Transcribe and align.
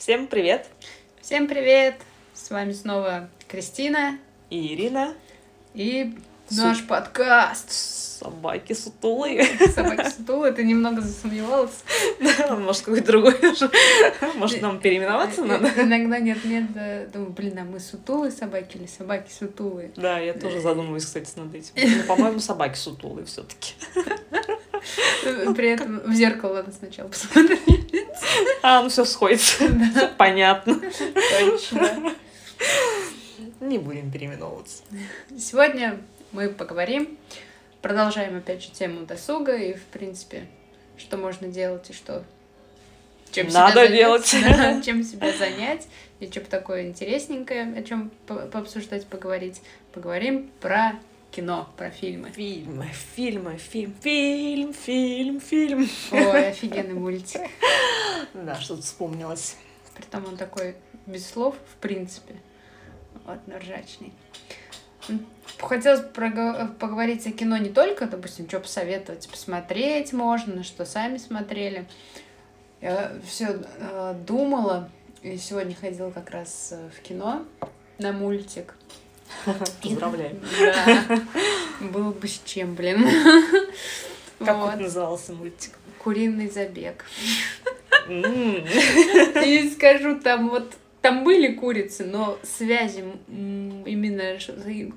Всем 0.00 0.28
привет! 0.28 0.66
Всем 1.20 1.46
привет! 1.46 1.96
С 2.32 2.48
вами 2.48 2.72
снова 2.72 3.28
Кристина 3.48 4.18
И 4.48 4.72
Ирина. 4.74 5.12
и 5.74 6.14
Су- 6.48 6.62
наш 6.62 6.86
подкаст. 6.86 7.70
Собаки 7.70 8.72
сутулые. 8.72 9.44
Собаки 9.74 10.08
Сутулы, 10.08 10.52
ты 10.52 10.64
немного 10.64 11.02
засомневалась. 11.02 11.84
Может, 12.50 12.82
какой-то 12.82 13.06
другой 13.06 13.34
уже. 13.52 13.70
Может, 14.36 14.62
нам 14.62 14.80
переименоваться 14.80 15.44
надо? 15.44 15.68
Э, 15.68 15.82
Иногда 15.82 16.18
нет-нет, 16.18 16.72
да, 16.72 17.04
думаю, 17.12 17.32
блин, 17.32 17.58
а 17.58 17.64
мы 17.64 17.78
сутулые 17.78 18.32
собаки 18.32 18.78
или 18.78 18.86
собаки 18.86 19.30
сутулые? 19.30 19.90
Да, 19.96 20.18
я 20.18 20.32
тоже 20.32 20.60
задумываюсь, 20.62 21.04
кстати, 21.04 21.30
над 21.36 21.54
этим. 21.54 21.72
Ну, 21.76 22.02
по-моему, 22.04 22.40
собаки 22.40 22.76
сутулые 22.76 23.26
все 23.26 23.42
таки 23.42 23.74
При 25.22 25.70
этом 25.70 26.00
в 26.00 26.12
зеркало 26.12 26.56
надо 26.56 26.72
сначала 26.72 27.08
посмотреть. 27.08 27.60
А, 28.62 28.82
ну 28.82 28.88
все 28.88 29.04
сходится. 29.04 29.64
Понятно. 30.16 30.80
Точно. 31.40 32.14
Не 33.60 33.78
будем 33.78 34.10
переименовываться. 34.10 34.82
Сегодня 35.38 35.98
мы 36.32 36.48
поговорим, 36.48 37.18
продолжаем 37.82 38.36
опять 38.36 38.62
же 38.62 38.70
тему 38.70 39.06
досуга 39.06 39.56
и, 39.56 39.74
в 39.74 39.84
принципе, 39.84 40.46
что 40.96 41.16
можно 41.16 41.48
делать 41.48 41.90
и 41.90 41.92
что... 41.92 42.24
Чем 43.32 43.48
себя 43.48 43.60
Надо 43.60 43.74
занять, 43.74 43.92
делать. 43.92 44.36
да, 44.42 44.82
чем 44.82 45.04
себя 45.04 45.32
занять, 45.36 45.86
и 46.18 46.26
что 46.26 46.40
такое 46.40 46.86
интересненькое, 46.88 47.74
о 47.76 47.82
чем 47.82 48.10
пообсуждать, 48.26 49.06
поговорить. 49.06 49.62
Поговорим 49.92 50.50
про 50.60 50.98
кино, 51.30 51.68
про 51.76 51.90
фильмы. 51.90 52.30
Фильмы, 52.30 52.86
фильмы, 53.14 53.56
фильм, 53.56 53.94
фильм, 54.00 54.72
фильм, 54.74 55.40
фильм. 55.40 55.88
Ой, 56.12 56.48
офигенный 56.48 56.94
мультик. 56.94 57.42
Да, 58.34 58.56
что-то 58.60 58.82
вспомнилось. 58.82 59.56
Притом 59.94 60.26
он 60.26 60.36
такой 60.36 60.76
без 61.06 61.26
слов, 61.28 61.54
в 61.72 61.76
принципе. 61.76 62.34
Вот, 63.26 63.38
но 63.46 63.58
ржачный. 63.58 64.12
Хотелось 65.58 66.00
прого- 66.12 66.68
поговорить 66.78 67.26
о 67.26 67.32
кино 67.32 67.56
не 67.56 67.70
только, 67.70 68.06
допустим, 68.06 68.48
что 68.48 68.60
посоветовать, 68.60 69.28
посмотреть 69.28 70.12
можно, 70.12 70.56
на 70.56 70.64
что 70.64 70.84
сами 70.84 71.18
смотрели. 71.18 71.86
Я 72.80 73.12
все 73.26 73.62
думала, 74.26 74.90
и 75.22 75.36
сегодня 75.36 75.74
ходила 75.74 76.10
как 76.10 76.30
раз 76.30 76.70
э, 76.72 76.88
в 76.96 77.02
кино 77.02 77.44
на 77.98 78.12
мультик. 78.12 78.74
Поздравляю. 79.82 80.40
Да. 80.58 81.20
Было 81.80 82.12
бы 82.12 82.28
с 82.28 82.40
чем, 82.44 82.74
блин. 82.74 83.04
Как 84.38 84.56
Вот. 84.56 84.80
назывался 84.80 85.32
мультик? 85.32 85.72
Куриный 85.98 86.48
забег. 86.48 87.04
И 88.08 89.70
скажу, 89.74 90.18
там 90.20 90.48
вот 90.48 90.74
там 91.02 91.24
были 91.24 91.54
курицы, 91.54 92.04
но 92.04 92.38
связи 92.42 93.04
именно 93.28 94.38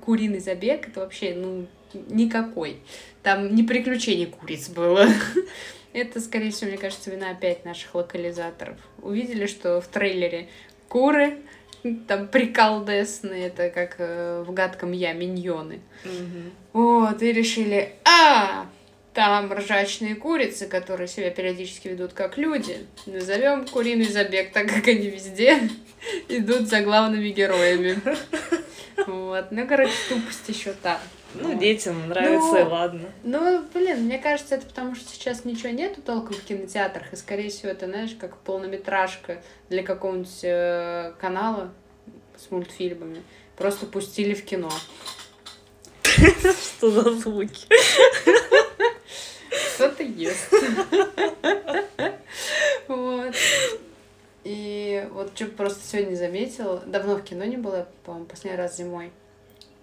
куриный 0.02 0.40
забег 0.40 0.88
это 0.90 1.02
вообще 1.02 1.34
ну 1.36 1.68
никакой. 2.10 2.78
Там 3.22 3.54
не 3.56 3.64
приключений 3.64 4.26
куриц 4.26 4.70
было. 4.70 5.08
Это, 5.94 6.20
скорее 6.20 6.50
всего, 6.50 6.72
мне 6.72 6.80
кажется, 6.80 7.12
вина 7.12 7.30
опять 7.30 7.66
наших 7.66 7.94
локализаторов. 7.94 8.78
Увидели, 9.02 9.46
что 9.46 9.80
в 9.80 9.88
трейлере 9.88 10.50
куры, 10.90 11.38
там 12.08 12.28
приколдесные, 12.28 13.48
это 13.48 13.70
как 13.70 13.96
э, 13.98 14.44
в 14.46 14.54
гадком 14.54 14.92
я 14.92 15.14
миньоны. 15.14 15.82
Мгм. 16.04 16.52
Вот, 16.74 17.22
и 17.22 17.32
решили, 17.32 17.94
а, 18.06 18.66
там 19.14 19.54
ржачные 19.54 20.16
курицы, 20.16 20.68
которые 20.68 21.08
себя 21.08 21.30
периодически 21.30 21.90
ведут 21.90 22.14
как 22.14 22.38
люди. 22.38 22.78
Назовем 23.06 23.68
куриный 23.68 24.06
забег, 24.06 24.52
так 24.52 24.68
как 24.68 24.88
они 24.88 25.10
везде 25.10 25.70
идут 26.30 26.68
за 26.68 26.82
главными 26.82 27.30
героями. 27.30 27.98
Вот, 29.08 29.48
ну, 29.50 29.68
короче, 29.68 29.92
тупость 30.08 30.48
еще 30.48 30.72
та. 30.72 31.00
Ну, 31.36 31.50
Вот. 31.50 31.60
детям 31.60 32.10
нравится, 32.10 32.60
и 32.60 32.64
Ну, 32.64 32.70
ладно. 32.70 33.10
Ну, 33.24 33.64
блин, 33.74 34.04
мне 34.06 34.20
кажется, 34.20 34.56
это 34.56 34.66
потому 34.66 34.96
что 34.96 35.10
сейчас 35.10 35.46
ничего 35.46 35.70
нету 35.70 36.02
толком 36.02 36.36
в 36.36 36.44
кинотеатрах, 36.44 37.12
и, 37.12 37.16
скорее 37.16 37.50
всего, 37.50 37.72
это, 37.72 37.88
знаешь, 37.88 38.16
как 38.20 38.38
полнометражка 38.38 39.42
для 39.70 39.84
какого-нибудь 39.84 40.44
э, 40.44 41.14
канала 41.20 41.72
с 42.38 42.52
мультфильмами. 42.52 43.24
Просто 43.58 43.86
пустили 43.86 44.34
в 44.34 44.44
кино. 44.46 44.72
Что 46.04 46.92
за 46.92 47.14
звуки? 47.16 47.68
Кто-то 49.76 50.04
ест. 50.04 50.54
Вот. 52.88 53.34
И 54.44 55.08
вот 55.12 55.32
что 55.36 55.46
просто 55.46 55.80
сегодня 55.88 56.16
заметила, 56.16 56.84
давно 56.86 57.16
в 57.16 57.24
кино 57.24 57.46
не 57.46 57.58
было, 57.58 57.88
по-моему, 58.04 58.26
последний 58.26 58.58
раз 58.58 58.78
зимой, 58.78 59.12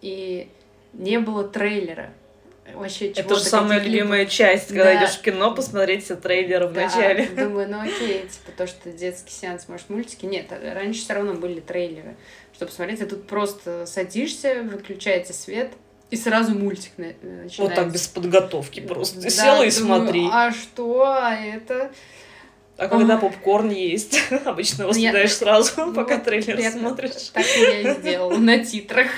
и 0.02 0.50
не 0.92 1.18
было 1.18 1.44
трейлера. 1.44 2.12
Вообще, 2.74 3.08
Это 3.10 3.34
же 3.34 3.40
самая 3.42 3.80
любимая 3.80 4.26
часть, 4.26 4.68
когда 4.68 4.84
Да. 4.84 4.96
идешь 5.04 5.16
в 5.16 5.22
кино, 5.22 5.52
посмотреть 5.52 6.04
все 6.04 6.14
трейлеры 6.14 6.68
в 6.68 6.72
Да, 6.72 6.82
начале. 6.82 7.26
Думаю, 7.26 7.68
ну 7.68 7.80
окей, 7.82 8.20
типа 8.28 8.52
то, 8.56 8.66
что 8.68 8.92
детский 8.92 9.32
сеанс, 9.32 9.66
может, 9.68 9.90
мультики. 9.90 10.24
Нет, 10.24 10.46
а 10.52 10.74
раньше 10.74 11.00
все 11.00 11.14
равно 11.14 11.34
были 11.34 11.58
трейлеры, 11.58 12.14
чтобы 12.54 12.70
смотреть, 12.70 13.02
а 13.02 13.06
тут 13.06 13.26
просто 13.26 13.86
садишься, 13.86 14.62
выключаете 14.62 15.32
свет, 15.32 15.72
и 16.12 16.16
сразу 16.16 16.54
мультик 16.54 16.92
на- 16.96 17.06
начинается. 17.22 17.62
Вот 17.62 17.74
так 17.74 17.90
без 17.92 18.06
подготовки 18.06 18.78
просто. 18.78 19.20
Да, 19.20 19.30
Села 19.30 19.64
и 19.64 19.70
думаю, 19.72 20.02
смотри. 20.02 20.28
А 20.30 20.52
что, 20.52 21.02
а 21.06 21.34
это? 21.34 21.90
А 22.76 22.88
когда 22.88 23.16
Ой. 23.16 23.20
попкорн 23.20 23.70
есть, 23.70 24.18
обычно 24.44 24.82
его 24.82 24.90
я- 24.92 24.94
съедаешь 24.94 25.32
сразу, 25.34 25.72
Ну, 25.86 25.92
пока 25.94 26.18
трейлер 26.18 26.58
я 26.58 26.70
смотришь. 26.70 27.30
Так 27.32 27.44
я 27.44 27.80
и 27.80 27.94
сделала 28.00 28.36
на 28.38 28.64
титрах. 28.64 29.08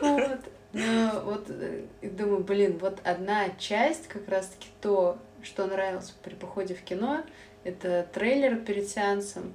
Вот. 0.00 0.40
Ну, 0.74 1.20
вот 1.24 1.46
э, 1.48 1.84
думаю, 2.02 2.44
блин, 2.44 2.78
вот 2.78 2.98
одна 3.04 3.48
часть, 3.58 4.06
как 4.06 4.28
раз-таки 4.28 4.68
то, 4.82 5.18
что 5.42 5.66
нравилось 5.66 6.14
при 6.22 6.34
походе 6.34 6.74
в 6.74 6.82
кино, 6.82 7.24
это 7.64 8.06
трейлер 8.12 8.56
перед 8.56 8.88
сеансом. 8.88 9.54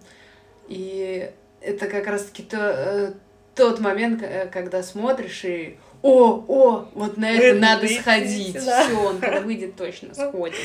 И 0.67 1.31
это 1.61 1.87
как 1.87 2.07
раз-таки 2.07 2.43
то, 2.43 2.57
э, 2.57 3.13
тот 3.55 3.79
момент, 3.79 4.23
э, 4.23 4.47
когда 4.47 4.81
смотришь 4.81 5.45
и 5.45 5.77
о, 6.03 6.43
о, 6.49 6.89
вот 6.95 7.15
на 7.15 7.31
это 7.31 7.45
Это 7.45 7.59
надо 7.59 7.85
идти, 7.87 7.99
сходить. 8.01 8.53
да. 8.65 8.83
Все, 8.83 8.99
он 8.99 9.19
когда 9.21 9.39
выйдет, 9.39 9.77
точно 9.77 10.13
сходит. 10.13 10.57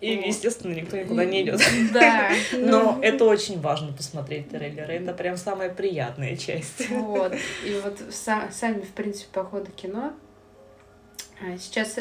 И, 0.00 0.16
Вот. 0.16 0.26
естественно, 0.26 0.74
никто 0.74 0.96
никуда 0.96 1.24
не 1.24 1.42
идет. 1.42 1.60
Да. 1.92 2.30
Но 2.52 2.94
ну, 2.94 3.00
это 3.00 3.24
очень 3.24 3.60
важно 3.60 3.92
посмотреть 3.92 4.50
трейлеры. 4.50 4.94
Это 4.94 5.12
прям 5.14 5.36
самая 5.36 5.72
приятная 5.72 6.36
часть. 6.36 6.90
Вот. 6.90 7.32
И 7.64 7.80
вот 7.82 8.00
са- 8.10 8.50
сами, 8.50 8.80
в 8.80 8.90
принципе, 8.90 9.28
походы 9.32 9.70
кино. 9.70 10.12
а, 11.40 11.56
Сейчас 11.56 11.96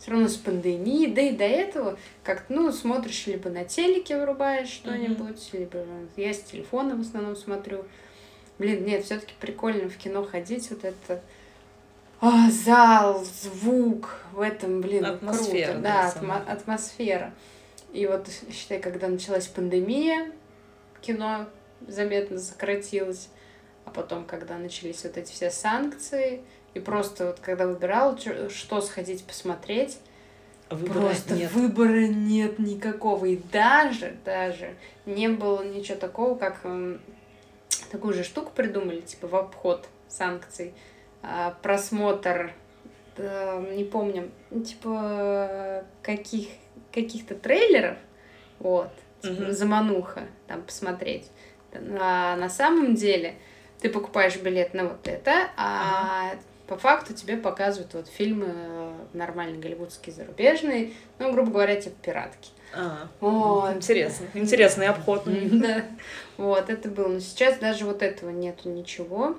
все 0.00 0.10
равно 0.10 0.26
с 0.26 0.34
пандемией, 0.36 1.12
да 1.12 1.22
и 1.22 1.30
до 1.30 1.44
этого 1.44 1.96
как-то, 2.24 2.52
ну, 2.52 2.72
смотришь, 2.72 3.28
либо 3.28 3.50
на 3.50 3.64
телеке 3.64 4.18
вырубаешь 4.18 4.66
что-нибудь, 4.66 5.48
либо 5.52 5.84
я 6.16 6.34
с 6.34 6.40
телефона 6.40 6.96
в 6.96 7.02
основном 7.02 7.36
смотрю. 7.36 7.84
Блин, 8.58 8.84
нет, 8.84 9.04
все-таки 9.04 9.32
прикольно 9.38 9.88
в 9.88 9.96
кино 9.96 10.24
ходить, 10.24 10.68
вот 10.70 10.84
это 10.84 11.22
а, 12.22 12.50
зал, 12.50 13.24
звук, 13.24 14.16
в 14.32 14.40
этом, 14.40 14.80
блин, 14.80 15.04
Атмосфера, 15.04 15.72
круто. 15.72 15.80
да, 15.82 16.08
атмо- 16.14 16.50
атмосфера. 16.50 17.34
И 17.92 18.06
вот, 18.06 18.28
считай, 18.50 18.78
когда 18.80 19.08
началась 19.08 19.48
пандемия, 19.48 20.32
кино 21.02 21.46
заметно 21.86 22.38
сократилось. 22.38 23.28
А 23.84 23.90
потом, 23.90 24.24
когда 24.24 24.56
начались 24.56 25.02
вот 25.02 25.16
эти 25.16 25.32
все 25.32 25.50
санкции, 25.50 26.42
и 26.74 26.80
просто 26.80 27.26
вот 27.26 27.40
когда 27.40 27.66
выбирал, 27.66 28.16
что 28.48 28.80
сходить 28.80 29.24
посмотреть, 29.24 29.98
Выбора 30.70 31.00
просто 31.08 31.34
нет. 31.34 31.52
выбора 31.52 32.06
нет 32.06 32.58
никакого. 32.60 33.26
И 33.26 33.36
даже, 33.36 34.16
даже 34.24 34.74
не 35.04 35.28
было 35.28 35.62
ничего 35.64 35.98
такого, 35.98 36.38
как 36.38 36.62
такую 37.90 38.14
же 38.14 38.22
штуку 38.24 38.52
придумали, 38.54 39.00
типа 39.00 39.26
в 39.26 39.34
обход 39.34 39.86
санкций. 40.08 40.72
А, 41.22 41.54
просмотр, 41.62 42.52
не 43.16 43.84
помню, 43.84 44.30
ну, 44.50 44.62
типа 44.62 45.84
каких, 46.02 46.48
каких-то 46.92 47.34
трейлеров, 47.34 47.96
вот, 48.58 48.90
типа 49.20 49.42
Мгм. 49.42 49.52
замануха, 49.52 50.22
там 50.48 50.62
посмотреть. 50.62 51.30
А 51.72 52.36
на 52.36 52.48
самом 52.48 52.94
деле 52.94 53.34
ты 53.80 53.88
покупаешь 53.88 54.36
билет 54.36 54.74
на 54.74 54.84
вот 54.84 55.06
это, 55.06 55.50
а 55.56 56.34
по 56.66 56.76
факту 56.76 57.12
тебе 57.12 57.36
показывают 57.36 57.92
вот 57.94 58.08
фильмы 58.08 58.46
э, 58.48 58.92
нормальные 59.12 59.60
голливудские, 59.60 60.14
зарубежные, 60.14 60.92
ну, 61.18 61.32
грубо 61.32 61.50
говоря, 61.50 61.80
типа 61.80 61.96
пиратки. 62.02 62.50
А, 62.74 63.08
Вот. 63.20 63.74
Интересно. 63.76 64.26
Интересный 64.34 64.86
обход. 64.88 65.24
Да. 65.26 65.84
Вот, 66.38 66.70
это 66.70 66.88
было. 66.88 67.08
Но 67.08 67.20
сейчас 67.20 67.58
даже 67.58 67.84
вот 67.84 68.02
этого 68.02 68.30
нету 68.30 68.70
ничего. 68.70 69.36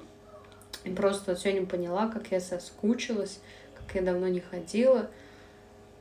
И 0.84 0.90
просто 0.90 1.32
вот 1.32 1.40
сегодня 1.40 1.66
поняла, 1.66 2.08
как 2.08 2.32
я 2.32 2.40
соскучилась, 2.40 3.40
как 3.76 3.96
я 3.96 4.02
давно 4.02 4.28
не 4.28 4.42
ходила. 4.42 5.10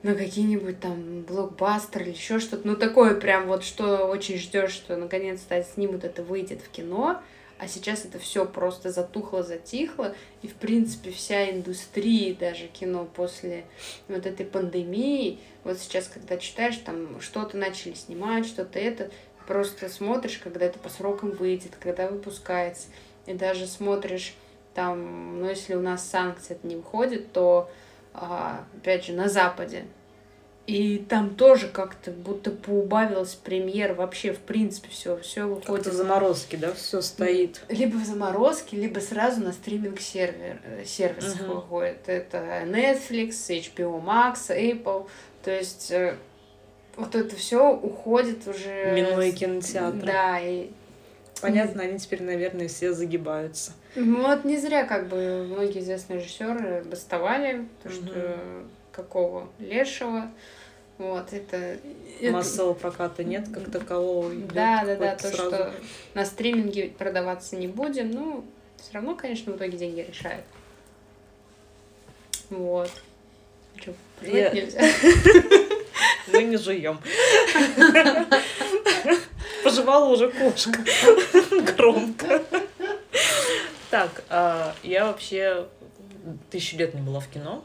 на 0.03 0.15
какие-нибудь 0.15 0.81
там 0.81 1.23
блокбастеры 1.23 2.07
или 2.07 2.13
еще 2.13 2.41
что-то. 2.41 2.67
Ну, 2.67 2.77
такое 2.77 3.15
прям 3.15 3.47
вот, 3.47 3.63
что 3.65 4.07
очень 4.07 4.37
ждешь, 4.37 4.73
что 4.73 4.97
наконец-то 4.97 5.63
снимут 5.63 6.05
это, 6.05 6.23
выйдет 6.23 6.61
в 6.61 6.71
кино. 6.71 7.21
А 7.59 7.69
сейчас 7.69 8.05
это 8.05 8.19
все 8.19 8.45
просто 8.45 8.91
затухло, 8.91 9.45
затихло. 9.45 10.17
И, 10.43 10.49
в 10.49 10.55
принципе, 10.55 11.13
вся 11.13 11.49
индустрия, 11.51 12.35
даже 12.35 12.67
кино 12.67 13.09
после 13.15 13.65
вот 14.09 14.27
этой 14.27 14.45
пандемии, 14.45 15.39
вот 15.63 15.79
сейчас, 15.79 16.09
когда 16.09 16.37
читаешь, 16.39 16.79
там 16.79 17.21
что-то 17.21 17.57
начали 17.57 17.95
снимать, 17.95 18.47
что-то 18.47 18.81
это, 18.81 19.13
просто 19.47 19.89
смотришь, 19.89 20.41
когда 20.43 20.67
это 20.67 20.81
по 20.81 20.89
срокам 20.89 21.31
выйдет, 21.31 21.73
когда 21.79 22.09
выпускается. 22.09 22.89
И 23.27 23.35
даже 23.35 23.69
смотришь 23.69 24.35
там, 24.75 25.41
ну, 25.41 25.49
если 25.49 25.75
у 25.75 25.81
нас 25.81 26.05
санкции 26.09 26.55
это 26.55 26.67
не 26.67 26.77
выходит, 26.77 27.33
то, 27.33 27.71
а, 28.15 28.65
опять 28.77 29.07
же, 29.07 29.13
на 29.13 29.29
Западе 29.29 29.85
и 30.67 30.99
там 31.09 31.35
тоже 31.35 31.69
как-то 31.69 32.13
будто 32.13 32.51
поубавилась 32.53 33.35
премьер 33.35 33.95
вообще, 33.95 34.33
в 34.33 34.39
принципе, 34.39 34.89
все, 34.91 35.17
все 35.19 35.45
выходит. 35.45 35.87
в 35.89 35.93
заморозке, 35.93 36.57
да, 36.57 36.73
все 36.73 37.01
стоит. 37.01 37.61
Либо 37.69 37.97
в 37.97 38.05
заморозке, 38.05 38.77
либо 38.77 39.01
сразу 39.01 39.41
на 39.41 39.53
стриминг 39.53 40.01
сервер, 40.01 40.61
э, 40.65 40.85
сервисах 40.85 41.43
угу. 41.43 41.55
выходит. 41.55 41.99
Это 42.07 42.63
Netflix, 42.65 43.31
HBO 43.49 44.03
Max, 44.03 44.51
Apple. 44.51 45.09
То 45.43 45.51
есть 45.51 45.91
э, 45.91 46.15
вот 46.95 47.17
это 47.17 47.35
все 47.35 47.69
уходит 47.69 48.47
уже. 48.47 48.93
Минуя 48.95 49.33
кинотеатры. 49.33 50.07
Да, 50.07 50.39
и 50.39 50.71
Понятно, 51.43 51.83
они 51.83 51.99
теперь, 51.99 52.23
наверное, 52.23 52.69
все 52.69 52.93
загибаются. 52.93 53.73
Вот 53.97 54.45
не 54.45 54.57
зря, 54.57 54.85
как 54.85 55.09
бы, 55.09 55.47
многие 55.49 55.81
известные 55.81 56.21
режиссеры 56.21 56.85
бастовали, 56.85 57.67
то, 57.83 57.91
что 57.91 58.39
какого 58.93 59.49
лешего. 59.59 60.31
Вот, 60.99 61.33
это... 61.33 61.79
Массового 62.23 62.75
проката 62.75 63.25
нет 63.25 63.49
как 63.53 63.71
такового. 63.71 64.33
Да, 64.55 64.85
да, 64.85 64.97
да, 64.97 65.17
то, 65.17 65.29
сразу. 65.29 65.51
что 65.51 65.75
на 66.15 66.25
стриминге 66.25 66.93
продаваться 66.97 67.57
не 67.57 67.67
будем, 67.67 68.13
ну, 68.13 68.45
все 68.77 68.93
равно, 68.95 69.17
конечно, 69.17 69.53
в 69.53 69.57
итоге 69.57 69.77
деньги 69.77 70.01
решают. 70.01 70.45
Вот. 72.51 72.91
Что, 73.77 73.95
Я... 74.21 74.53
Мы 76.29 76.45
не 76.45 76.57
жуем. 76.57 76.99
Пожевала 79.73 80.05
уже 80.07 80.31
кошка. 80.31 80.79
Громко. 81.77 82.43
Так, 83.91 84.25
а, 84.29 84.75
я 84.83 85.07
вообще 85.07 85.67
тысячу 86.51 86.77
лет 86.77 86.95
не 86.95 87.01
была 87.01 87.21
в 87.21 87.29
кино 87.29 87.65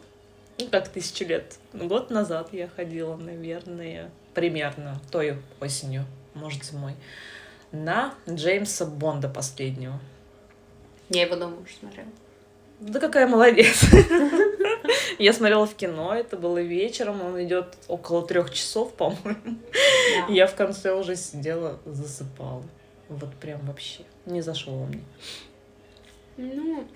ну, 0.60 0.68
как 0.70 0.90
тысячу 0.90 1.26
лет, 1.26 1.60
год 1.74 2.10
назад 2.10 2.50
я 2.52 2.68
ходила, 2.68 3.16
наверное, 3.16 4.10
примерно 4.34 5.00
той 5.12 5.38
осенью, 5.60 6.06
может, 6.34 6.64
зимой, 6.64 6.96
на 7.72 8.16
Джеймса 8.28 8.86
Бонда 8.86 9.30
последнего. 9.30 10.00
Я 11.10 11.24
его 11.24 11.36
дома 11.36 11.58
уже 11.58 11.74
смотрела. 11.74 12.10
Да 12.80 13.00
какая 13.00 13.28
молодец. 13.28 13.86
Я 15.20 15.34
смотрела 15.34 15.66
в 15.66 15.74
кино, 15.74 16.14
это 16.14 16.38
было 16.38 16.62
вечером, 16.62 17.22
он 17.24 17.44
идет 17.44 17.76
около 17.88 18.26
трех 18.26 18.54
часов, 18.54 18.94
по-моему. 18.94 19.58
Я 20.30 20.46
в 20.46 20.56
конце 20.56 20.94
уже 20.94 21.16
сидела, 21.16 21.80
засыпала. 21.86 22.64
Вот 23.10 23.34
прям 23.36 23.66
вообще 23.66 24.04
не 24.26 24.42
зашел 24.42 24.86
мне. 24.86 25.02
Ну, 26.38 26.88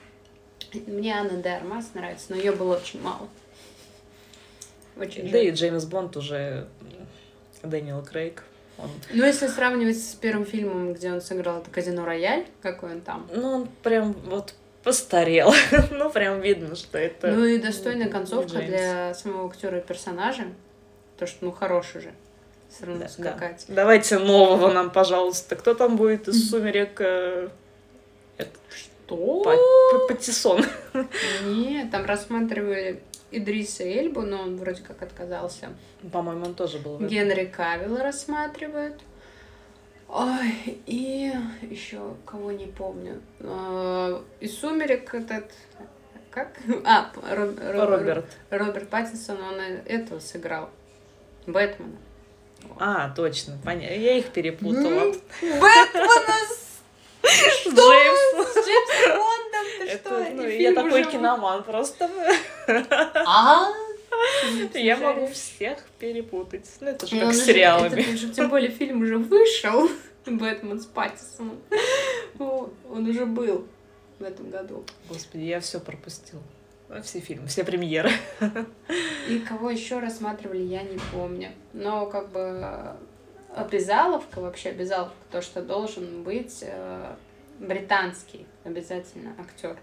мне 0.87 1.13
Анна 1.13 1.41
де 1.41 1.59
нравится, 1.95 2.25
но 2.29 2.35
ее 2.35 2.51
было 2.51 2.77
очень 2.77 3.01
мало. 3.01 3.27
Очень 4.97 5.23
да 5.23 5.37
жаль. 5.37 5.47
и 5.47 5.51
Джеймс 5.51 5.85
Бонд 5.85 6.15
уже 6.17 6.67
Дэниел 7.63 8.03
Крейг. 8.03 8.43
Он... 8.77 8.89
Ну, 9.11 9.25
если 9.25 9.47
сравнивать 9.47 9.97
с 9.97 10.13
первым 10.15 10.45
фильмом, 10.45 10.93
где 10.93 11.11
он 11.11 11.21
сыграл 11.21 11.59
это 11.61 11.69
«Казино 11.69 12.05
Рояль», 12.05 12.45
какой 12.61 12.93
он 12.93 13.01
там? 13.01 13.27
Ну, 13.33 13.47
он 13.47 13.67
прям 13.83 14.13
вот 14.13 14.53
постарел. 14.83 15.53
ну, 15.91 16.09
прям 16.09 16.41
видно, 16.41 16.75
что 16.75 16.97
это... 16.97 17.27
Ну 17.31 17.45
и 17.45 17.57
достойная 17.57 18.09
концовка 18.09 18.59
Джеймс. 18.59 18.67
для 18.67 19.13
самого 19.13 19.49
актера 19.49 19.79
и 19.79 19.81
персонажа. 19.81 20.45
То, 21.17 21.27
что, 21.27 21.45
ну, 21.45 21.51
хороший 21.51 22.01
же. 22.01 22.13
Все 22.69 22.85
равно 22.85 23.03
да, 23.03 23.09
скакать. 23.09 23.65
Да. 23.67 23.75
Давайте 23.75 24.17
нового 24.17 24.71
нам, 24.71 24.91
пожалуйста. 24.91 25.55
Кто 25.55 25.73
там 25.73 25.97
будет 25.97 26.27
из 26.27 26.49
«Сумерек»? 26.49 26.99
Э, 27.01 27.49
что? 28.69 29.43
Патиссон. 30.07 30.65
Нет, 31.45 31.91
там 31.91 32.05
рассматривали 32.05 33.03
Идриса 33.31 33.83
Эльбу, 33.83 34.21
но 34.21 34.41
он 34.41 34.57
вроде 34.57 34.81
как 34.81 35.01
отказался. 35.01 35.69
По-моему, 36.11 36.45
он 36.45 36.53
тоже 36.53 36.79
был. 36.79 36.99
Генри 36.99 37.45
Кавилла 37.45 38.03
рассматривают. 38.03 38.95
Ой, 40.13 40.81
и 40.87 41.31
еще 41.61 42.15
кого 42.25 42.51
не 42.51 42.65
помню. 42.65 43.21
А, 43.39 44.21
из 44.41 44.59
«Сумерек» 44.59 45.13
этот... 45.13 45.49
Как? 46.29 46.59
А, 46.85 47.11
Роб, 47.29 47.57
Роб, 47.61 47.89
Роберт. 47.89 48.25
Роберт 48.49 48.89
Паттинсон, 48.89 49.41
он 49.41 49.59
этого 49.85 50.19
сыграл. 50.19 50.69
Бэтмена. 51.47 51.95
А, 52.77 53.09
точно, 53.11 53.57
понятно. 53.63 53.95
Я 53.95 54.17
их 54.17 54.31
перепутала. 54.31 55.13
Бэтмена 55.41 56.11
с 57.23 57.67
Джеймсом. 57.67 58.45
С 58.45 58.67
Джеймсом 58.67 59.17
Бондом, 59.17 59.65
ты 59.79 59.87
Это, 59.87 60.09
что? 60.09 60.33
Ну, 60.33 60.43
я 60.45 60.73
такой 60.73 61.03
киноман 61.05 61.63
просто. 61.63 62.09
А? 63.15 63.67
Я 64.73 64.97
могу 64.97 65.27
всех 65.27 65.77
перепутать. 65.99 66.69
Ну, 66.79 66.87
это 66.87 67.07
же 67.07 67.19
как 67.19 67.33
с 67.33 67.43
сериалами. 67.43 68.01
Тем 68.33 68.49
более 68.49 68.71
фильм 68.71 69.01
уже 69.01 69.17
вышел. 69.17 69.89
Бэтмен 70.25 70.79
с 70.79 70.85
Паттисоном. 70.85 71.59
Он 72.37 73.07
уже 73.07 73.25
был 73.25 73.67
в 74.19 74.23
этом 74.23 74.49
году. 74.49 74.85
Господи, 75.09 75.43
я 75.43 75.59
все 75.59 75.79
пропустил. 75.79 76.39
Все 77.03 77.19
фильмы, 77.21 77.47
все 77.47 77.63
премьеры. 77.63 78.11
И 79.29 79.39
кого 79.39 79.69
еще 79.69 79.99
рассматривали, 79.99 80.61
я 80.61 80.83
не 80.83 80.99
помню. 81.13 81.51
Но 81.73 82.05
как 82.07 82.31
бы 82.31 82.95
обязаловка, 83.55 84.41
вообще 84.41 84.69
обязаловка, 84.69 85.15
то, 85.31 85.41
что 85.41 85.61
должен 85.61 86.23
быть 86.23 86.59
э, 86.61 87.15
британский 87.59 88.45
обязательно 88.65 89.33
актер 89.39 89.77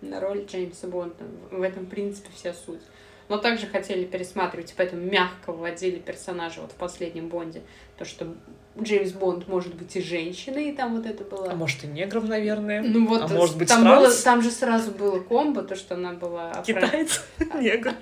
на 0.00 0.20
роль 0.20 0.44
Джеймса 0.46 0.86
Бонда. 0.86 1.24
В 1.50 1.60
этом, 1.60 1.84
в 1.84 1.90
принципе, 1.90 2.30
вся 2.34 2.54
суть. 2.54 2.82
Но 3.30 3.38
также 3.38 3.68
хотели 3.68 4.04
пересматривать, 4.04 4.74
поэтому 4.76 5.02
мягко 5.02 5.52
вводили 5.52 6.00
персонажа 6.00 6.62
вот 6.62 6.72
в 6.72 6.74
последнем 6.74 7.28
Бонде. 7.28 7.62
То, 7.96 8.04
что 8.04 8.34
Джеймс 8.76 9.12
Бонд 9.12 9.46
может 9.46 9.72
быть 9.76 9.94
и 9.94 10.02
женщиной, 10.02 10.70
и 10.70 10.72
там 10.72 10.96
вот 10.96 11.06
это 11.06 11.22
было. 11.22 11.48
А 11.48 11.54
может 11.54 11.84
и 11.84 11.86
негром, 11.86 12.26
наверное. 12.26 12.82
Ну 12.82 13.06
вот, 13.06 13.22
а 13.22 13.28
может 13.28 13.56
быть 13.56 13.68
там, 13.68 13.84
было, 13.84 14.12
там 14.12 14.42
же 14.42 14.50
сразу 14.50 14.90
было 14.90 15.20
комбо, 15.20 15.62
то, 15.62 15.76
что 15.76 15.94
она 15.94 16.12
была... 16.12 16.60
Китаец, 16.66 17.22
негр. 17.54 17.94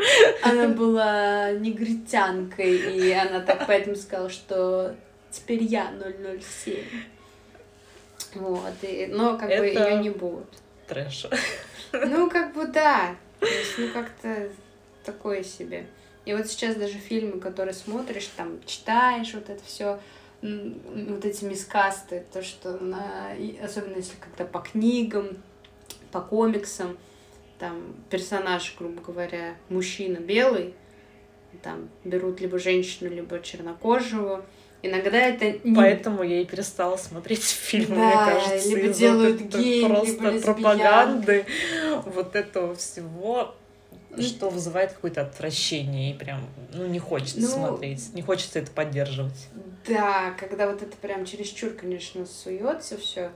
Она 0.42 0.68
была 0.68 1.52
негритянкой, 1.52 2.76
и 2.96 3.12
она 3.12 3.40
так 3.40 3.66
поэтому 3.66 3.96
сказала, 3.96 4.30
что 4.30 4.96
теперь 5.30 5.62
я 5.62 5.92
007. 6.64 6.74
Вот, 8.36 8.72
и, 8.80 9.08
но 9.12 9.36
как 9.36 9.50
это... 9.50 9.60
бы 9.60 9.66
ее 9.68 9.98
не 9.98 10.08
будут. 10.08 10.48
Трэш. 10.86 11.26
Ну, 11.92 12.30
как 12.30 12.54
бы 12.54 12.66
да. 12.66 13.14
То 13.40 13.46
есть, 13.46 13.74
ну, 13.76 13.88
как-то 13.92 14.48
такое 15.12 15.42
себе. 15.42 15.86
И 16.24 16.34
вот 16.34 16.46
сейчас 16.46 16.76
даже 16.76 16.98
фильмы, 16.98 17.40
которые 17.40 17.74
смотришь, 17.74 18.28
там, 18.36 18.60
читаешь 18.66 19.32
вот 19.32 19.48
это 19.48 19.62
все, 19.64 19.98
вот 20.42 21.24
эти 21.24 21.44
мискасты, 21.44 22.24
то, 22.32 22.42
что 22.42 22.76
на... 22.78 23.32
Особенно 23.62 23.96
если 23.96 24.16
как-то 24.20 24.44
по 24.44 24.60
книгам, 24.60 25.38
по 26.12 26.20
комиксам, 26.20 26.98
там, 27.58 27.94
персонаж, 28.10 28.74
грубо 28.78 29.00
говоря, 29.00 29.54
мужчина 29.70 30.18
белый, 30.18 30.74
там, 31.62 31.88
берут 32.04 32.40
либо 32.40 32.58
женщину, 32.58 33.10
либо 33.10 33.40
чернокожего, 33.40 34.44
Иногда 34.80 35.18
это 35.18 35.58
не... 35.64 35.74
Поэтому 35.74 36.22
я 36.22 36.40
и 36.40 36.44
перестала 36.44 36.96
смотреть 36.96 37.42
фильмы, 37.42 37.96
да, 37.96 38.26
мне 38.26 38.40
кажется. 38.40 38.68
либо 38.68 38.94
делают 38.94 39.40
гей, 39.40 39.86
просто 39.86 40.30
либо 40.30 40.40
пропаганды 40.40 41.46
вот 42.06 42.36
этого 42.36 42.76
всего 42.76 43.56
что 44.16 44.48
вызывает 44.50 44.92
какое-то 44.92 45.22
отвращение 45.22 46.12
и 46.12 46.14
прям, 46.14 46.40
ну, 46.72 46.86
не 46.86 46.98
хочется 46.98 47.40
ну, 47.40 47.48
смотреть, 47.48 48.14
не 48.14 48.22
хочется 48.22 48.58
это 48.58 48.70
поддерживать. 48.70 49.48
Да, 49.86 50.34
когда 50.38 50.70
вот 50.70 50.82
это 50.82 50.96
прям 50.96 51.24
чересчур, 51.24 51.70
конечно, 51.70 52.26
суется 52.26 52.96
все 52.96 53.30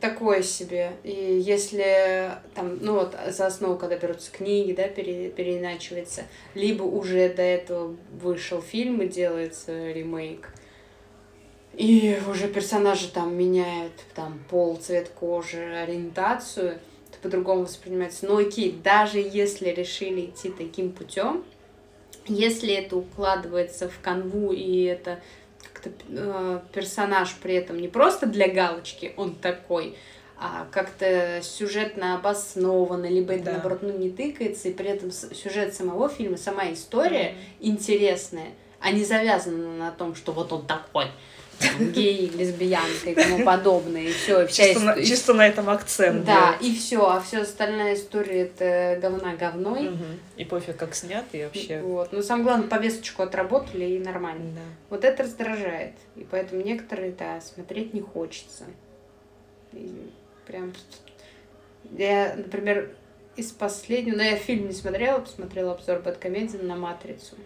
такое 0.00 0.42
себе. 0.42 0.92
И 1.02 1.40
если 1.44 2.30
там, 2.54 2.78
ну 2.80 2.94
вот 2.94 3.16
за 3.28 3.46
основу, 3.46 3.76
когда 3.76 3.96
берутся 3.96 4.30
книги, 4.30 4.72
да, 4.72 4.88
пере, 4.88 5.30
переиначивается, 5.30 6.22
либо 6.54 6.82
уже 6.82 7.28
до 7.28 7.42
этого 7.42 7.96
вышел 8.12 8.62
фильм 8.62 9.02
и 9.02 9.08
делается 9.08 9.90
ремейк, 9.92 10.52
и 11.74 12.18
уже 12.28 12.48
персонажи 12.48 13.08
там 13.08 13.36
меняют 13.36 13.92
там 14.14 14.40
пол, 14.48 14.76
цвет 14.76 15.08
кожи, 15.08 15.62
ориентацию, 15.62 16.78
по-другому 17.22 17.62
воспринимается. 17.62 18.26
Но 18.26 18.36
окей, 18.36 18.72
даже 18.82 19.18
если 19.18 19.68
решили 19.68 20.26
идти 20.26 20.50
таким 20.50 20.92
путем, 20.92 21.44
если 22.26 22.72
это 22.74 22.96
укладывается 22.96 23.88
в 23.88 24.00
канву 24.00 24.52
и 24.52 24.82
это 24.84 25.20
как-то 25.72 25.90
э, 26.08 26.60
персонаж 26.72 27.34
при 27.42 27.54
этом 27.54 27.80
не 27.80 27.88
просто 27.88 28.26
для 28.26 28.48
галочки, 28.48 29.12
он 29.16 29.34
такой, 29.34 29.96
а 30.38 30.66
как-то 30.70 31.40
сюжетно 31.42 32.14
обоснованно, 32.14 33.06
либо 33.06 33.34
это, 33.34 33.44
Да. 33.44 33.52
наоборот, 33.52 33.80
ну, 33.82 33.96
не 33.96 34.10
тыкается, 34.10 34.68
и 34.68 34.72
при 34.72 34.88
этом 34.88 35.10
сюжет 35.10 35.74
самого 35.74 36.08
фильма, 36.08 36.36
сама 36.36 36.72
история 36.72 37.34
интересная, 37.60 38.48
а 38.80 38.90
не 38.92 39.04
завязана 39.04 39.76
на 39.76 39.90
том, 39.90 40.14
что 40.14 40.32
вот 40.32 40.52
он 40.52 40.66
такой, 40.66 41.06
гей, 41.92 42.28
лесбиянка 42.30 43.10
и 43.10 43.14
тому 43.14 43.44
подобное, 43.44 44.02
и 44.02 44.12
все, 44.12 44.46
Чисто, 44.46 44.80
на, 44.80 44.90
ист- 44.96 45.06
чисто 45.08 45.34
на 45.34 45.46
этом 45.46 45.68
акцент. 45.68 46.24
Да, 46.24 46.52
делать. 46.58 46.62
и 46.62 46.74
все, 46.76 47.06
а 47.08 47.20
все 47.20 47.38
остальная 47.42 47.94
история 47.94 48.42
это 48.42 48.98
говна 49.00 49.36
говной. 49.36 49.90
Мгм. 49.90 50.18
И 50.36 50.44
пофиг, 50.44 50.76
как 50.76 50.94
снят, 50.94 51.24
и 51.32 51.44
вообще. 51.44 51.80
Вот. 51.80 52.12
Но 52.12 52.22
самое 52.22 52.44
главное, 52.44 52.68
повесточку 52.68 53.22
отработали 53.22 53.84
и 53.84 53.98
нормально. 53.98 54.52
Да. 54.54 54.60
Вот 54.90 55.04
это 55.04 55.22
раздражает. 55.24 55.94
И 56.16 56.26
поэтому 56.30 56.62
некоторые, 56.62 57.12
да, 57.12 57.40
смотреть 57.40 57.94
не 57.94 58.00
хочется. 58.00 58.64
И 59.72 60.10
прям... 60.46 60.72
Я, 61.96 62.34
например, 62.36 62.90
из 63.36 63.50
последнего... 63.52 64.16
Но 64.16 64.22
я 64.22 64.36
фильм 64.36 64.66
не 64.68 64.72
смотрела, 64.72 65.20
посмотрела 65.20 65.72
обзор 65.72 66.00
Бэткомедиан 66.00 66.66
на 66.66 66.76
«Матрицу». 66.76 67.36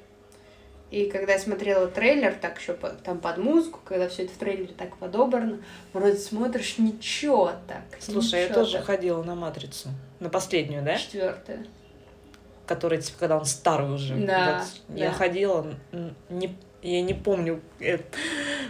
И 0.95 1.11
когда 1.11 1.33
я 1.33 1.39
смотрела 1.41 1.89
трейлер, 1.89 2.35
так 2.41 2.61
еще 2.61 2.73
по- 2.75 2.91
там 2.91 3.19
под 3.19 3.39
музыку, 3.39 3.81
когда 3.85 4.09
все 4.09 4.23
это 4.25 4.33
в 4.33 4.37
трейлере 4.37 4.75
так 4.79 4.97
подобрано, 4.99 5.59
вроде 5.93 6.17
смотришь, 6.19 6.79
ничего 6.79 7.51
так. 7.67 7.83
Слушай, 7.99 8.43
я 8.43 8.45
ничего 8.45 8.61
тоже 8.61 8.77
так. 8.77 8.87
ходила 8.87 9.21
на 9.25 9.35
матрицу. 9.35 9.89
На 10.21 10.29
последнюю, 10.29 10.85
да? 10.85 10.97
Четвертое. 10.97 11.67
Который, 12.67 13.03
типа, 13.03 13.19
когда 13.19 13.37
он 13.39 13.45
старый 13.45 13.93
уже. 13.93 14.15
Да, 14.15 14.65
Вот 14.89 14.97
Я 14.97 15.09
да. 15.09 15.15
ходила, 15.15 15.67
н- 15.91 16.15
не, 16.31 16.55
я 16.83 17.03
не 17.03 17.13
помню, 17.15 17.61
э, 17.81 17.99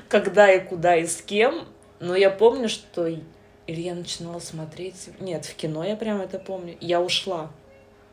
когда 0.08 0.50
и 0.50 0.66
куда 0.66 0.96
и 0.96 1.06
с 1.06 1.20
кем, 1.20 1.66
но 2.00 2.16
я 2.16 2.30
помню, 2.30 2.70
что 2.70 3.06
или 3.06 3.80
я 3.82 3.94
начинала 3.94 4.38
смотреть. 4.38 5.10
Нет, 5.20 5.44
в 5.44 5.54
кино 5.56 5.84
я 5.84 5.94
прям 5.94 6.22
это 6.22 6.38
помню. 6.38 6.76
Я 6.80 7.02
ушла. 7.02 7.50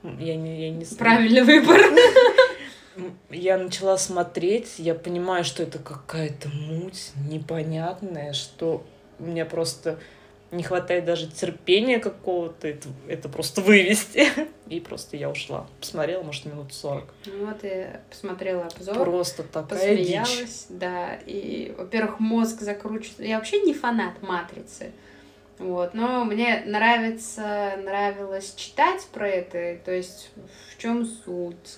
Я 0.04 0.36
не, 0.36 0.64
я 0.66 0.70
не. 0.70 0.84
Правильный 0.84 1.44
выбор. 1.44 1.80
Я 3.30 3.58
начала 3.58 3.98
смотреть, 3.98 4.76
я 4.78 4.96
понимаю, 4.96 5.44
что 5.44 5.64
это 5.64 5.80
какая-то 5.80 6.50
муть 6.50 7.12
непонятная, 7.30 8.34
что 8.34 8.84
у 9.20 9.24
меня 9.24 9.46
просто 9.46 10.00
не 10.52 10.64
хватает 10.64 11.06
даже 11.06 11.28
терпения 11.28 12.00
какого-то 12.00 12.68
это, 12.68 12.90
это 13.08 13.30
просто 13.30 13.62
вывести. 13.62 14.28
И 14.68 14.80
просто 14.80 15.18
я 15.18 15.30
ушла. 15.30 15.66
Посмотрела, 15.80 16.24
может, 16.24 16.46
минут 16.46 16.74
40. 16.74 17.14
Ну 17.26 17.46
вот 17.46 17.64
я 17.64 18.02
посмотрела 18.10 18.66
обзор. 18.66 18.96
Просто 18.96 19.44
такая 19.44 19.96
дичь. 19.98 20.46
да. 20.70 21.16
И, 21.26 21.74
во-первых, 21.78 22.20
мозг 22.20 22.62
закручивается. 22.62 23.24
Я 23.24 23.38
вообще 23.38 23.62
не 23.62 23.74
фанат 23.74 24.22
матрицы. 24.22 24.92
Вот, 25.58 25.94
но 25.94 26.26
мне 26.26 26.64
нравится, 26.66 27.74
нравилось 27.84 28.56
читать 28.56 29.06
про 29.14 29.30
это, 29.30 29.78
то 29.86 29.92
есть 29.92 30.32
в 30.72 30.82
чем 30.82 31.06
суть, 31.06 31.78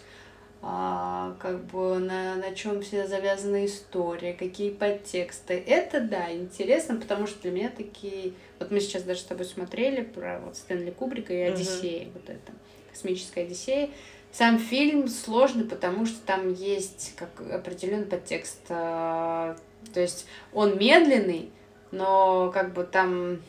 а, 0.65 1.36
как 1.39 1.65
бы 1.65 2.00
на, 2.00 2.36
на 2.36 2.55
чем 2.55 2.82
вся 2.82 3.05
завязана 3.05 3.65
история, 3.65 4.34
какие 4.34 4.70
подтексты. 4.72 5.62
Это 5.67 6.00
да, 6.00 6.32
интересно, 6.32 6.96
потому 6.96 7.27
что 7.27 7.41
для 7.41 7.51
меня 7.51 7.70
такие. 7.70 8.34
Вот 8.60 8.72
мы 8.72 8.79
сейчас 8.79 9.03
даже 9.03 9.20
с 9.20 9.24
тобой 9.24 9.46
смотрели 9.46 10.01
про 10.01 10.39
вот 10.39 10.55
Стэнли 10.55 10.91
Кубрика 10.91 11.34
и. 11.34 11.41
Одиссея, 11.41 12.08
вот 12.13 12.29
это 12.29 12.53
космическая 12.89 13.41
Одиссея. 13.41 13.89
Сам 14.32 14.58
фильм 14.58 15.10
сложный, 15.10 15.65
потому 15.65 16.05
что 16.05 16.25
там 16.25 16.53
есть 16.53 17.13
как 17.17 17.29
определенный 17.51 18.05
подтекст. 18.05 18.62
а, 18.70 19.58
То 19.93 20.00
есть 20.00 20.25
он 20.53 20.77
медленный, 20.77 21.51
но 21.91 22.51
как 22.53 22.74
бы 22.74 22.84
там 22.86 23.41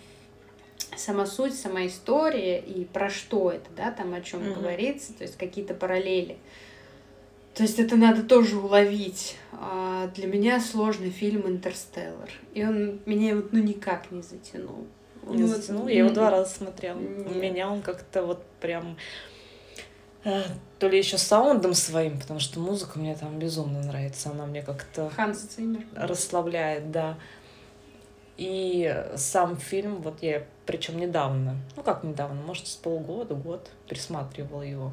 сама 0.97 1.27
суть, 1.27 1.55
сама 1.55 1.87
история 1.87 2.59
и 2.59 2.85
про 2.85 3.09
что 3.09 3.51
это, 3.53 3.71
да, 3.77 3.93
там 3.93 4.15
о 4.15 4.21
чем 4.21 4.45
Мгм. 4.45 4.55
говорится, 4.55 5.15
то 5.15 5.23
есть 5.23 5.37
какие-то 5.39 5.75
параллели. 5.75 6.39
То 7.55 7.63
есть 7.63 7.79
это 7.79 7.97
надо 7.97 8.23
тоже 8.23 8.57
уловить. 8.57 9.37
А 9.53 10.09
для 10.15 10.27
меня 10.27 10.61
сложный 10.61 11.11
фильм 11.11 11.47
«Интерстеллар». 11.47 12.29
И 12.53 12.65
он 12.65 13.01
меня 13.07 13.37
вот 13.37 13.53
ну 13.53 13.61
никак 13.63 14.11
не 14.11 14.23
затянул. 14.23 14.87
Не 15.27 15.39
Ну, 15.43 15.47
вот, 15.47 15.57
затянула, 15.57 15.89
я 15.89 15.99
его 16.01 16.11
два 16.11 16.31
раза 16.31 16.51
смотрела. 16.51 16.99
У 16.99 17.01
Нет. 17.01 17.37
меня 17.37 17.71
он 17.71 17.81
как-то 17.81 18.25
вот 18.25 18.45
прям 18.61 18.97
э, 20.25 20.43
то 20.79 20.89
ли 20.89 20.99
еще 20.99 21.17
саундом 21.17 21.75
своим, 21.75 22.21
потому 22.21 22.41
что 22.41 22.61
музыка 22.61 22.99
мне 22.99 23.15
там 23.15 23.39
безумно 23.39 23.81
нравится, 23.81 24.31
она 24.31 24.45
мне 24.47 24.61
как-то 24.63 25.09
Ханс 25.11 25.39
Циммер. 25.41 25.87
расслабляет, 25.95 26.91
да. 26.91 27.17
И 28.37 29.05
сам 29.17 29.57
фильм, 29.57 30.03
вот 30.03 30.21
я, 30.21 30.45
причем 30.67 30.99
недавно, 30.99 31.57
ну 31.77 31.83
как 31.83 32.03
недавно, 32.03 32.43
может, 32.43 32.67
с 32.67 32.75
полгода, 32.75 33.35
год, 33.35 33.71
пересматривала 33.89 34.63
его. 34.63 34.93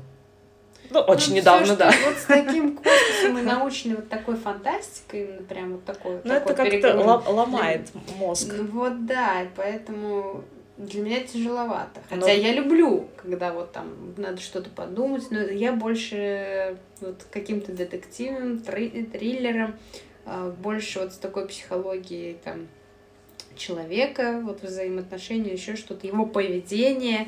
Ну, 0.90 1.00
очень 1.00 1.32
Ну, 1.32 1.38
недавно, 1.38 1.76
да. 1.76 1.92
Вот 2.06 2.16
с 2.18 2.26
таким 2.26 2.78
космосом 2.78 3.38
и 3.38 3.42
научной 3.44 3.96
вот 3.96 4.10
такой 4.10 4.36
фантастикой, 4.36 5.24
именно 5.26 5.44
прям 5.44 5.74
вот 5.74 5.86
такой. 5.86 6.20
Но 6.24 6.34
это 6.34 6.54
как-то 6.54 6.96
ломает 7.30 7.90
мозг. 8.18 8.52
Ну 8.58 8.66
вот 8.66 9.06
да, 9.06 9.48
поэтому 9.56 10.44
для 10.78 11.02
меня 11.02 11.20
тяжеловато. 11.22 12.02
Хотя 12.10 12.22
Но- 12.22 12.28
я 12.28 12.54
люблю, 12.54 13.08
когда 13.22 13.54
вот 13.54 13.72
там 13.72 14.16
надо 14.18 14.42
что-то 14.42 14.70
подумать, 14.70 15.30
но 15.30 15.40
я 15.40 15.72
больше 15.74 16.78
вот 17.00 17.24
каким-то 17.30 17.72
детективом, 17.72 18.60
три- 18.60 19.04
триллером, 19.04 19.76
а, 20.26 20.50
больше 20.50 21.00
вот 21.00 21.14
с 21.14 21.18
такой 21.18 21.48
психологией 21.48 22.38
там 22.44 22.68
человека, 23.56 24.42
вот 24.44 24.64
взаимоотношения, 24.64 25.54
еще 25.54 25.76
что-то, 25.76 26.08
его 26.08 26.26
поведение, 26.26 27.28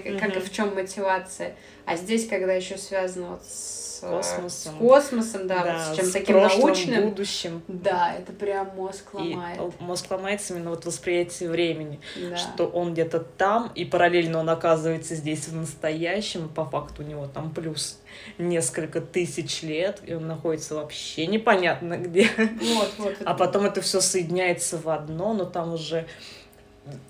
как, 0.00 0.18
как 0.18 0.36
и 0.36 0.40
в 0.40 0.52
чем 0.52 0.74
мотивация. 0.74 1.54
А 1.84 1.96
здесь, 1.96 2.28
когда 2.28 2.52
еще 2.52 2.78
связано 2.78 3.32
вот 3.32 3.44
с 3.44 4.00
э, 4.04 4.10
Космосом. 4.10 4.74
с, 4.74 4.78
космосом, 4.78 5.46
да, 5.48 5.62
вот 5.88 5.94
с 5.94 5.96
чем 5.98 6.06
с 6.06 6.12
таким 6.12 6.36
прошлым, 6.38 6.66
научным, 6.66 7.08
будущим. 7.08 7.62
да, 7.68 8.14
это 8.16 8.32
прям 8.32 8.68
мозг 8.76 9.04
И 9.14 9.16
ломает. 9.16 9.58
л- 9.58 9.74
мозг 9.80 10.10
ломается 10.10 10.54
именно 10.54 10.70
вот 10.70 10.84
восприятие 10.86 11.48
времени. 11.50 12.00
да. 12.16 12.36
что 12.36 12.66
он 12.66 12.92
где-то 12.92 13.20
там, 13.20 13.70
и 13.74 13.84
параллельно 13.84 14.38
он 14.38 14.48
оказывается 14.50 15.14
здесь 15.16 15.48
в 15.48 15.54
настоящем, 15.56 16.46
и 16.46 16.48
по 16.48 16.64
факту 16.64 17.02
у 17.02 17.06
него 17.06 17.26
там 17.26 17.52
плюс 17.52 17.98
несколько 18.38 19.00
тысяч 19.00 19.62
лет, 19.62 20.00
и 20.06 20.14
он 20.14 20.26
находится 20.28 20.74
вообще 20.76 21.26
непонятно 21.26 21.96
где. 21.96 22.28
Вот, 22.36 22.92
вот. 22.98 23.14
А 23.24 23.34
потом 23.34 23.64
это 23.64 23.80
все 23.80 24.00
соединяется 24.00 24.78
в 24.78 24.88
одно, 24.88 25.32
но 25.34 25.44
там 25.44 25.74
уже 25.74 26.06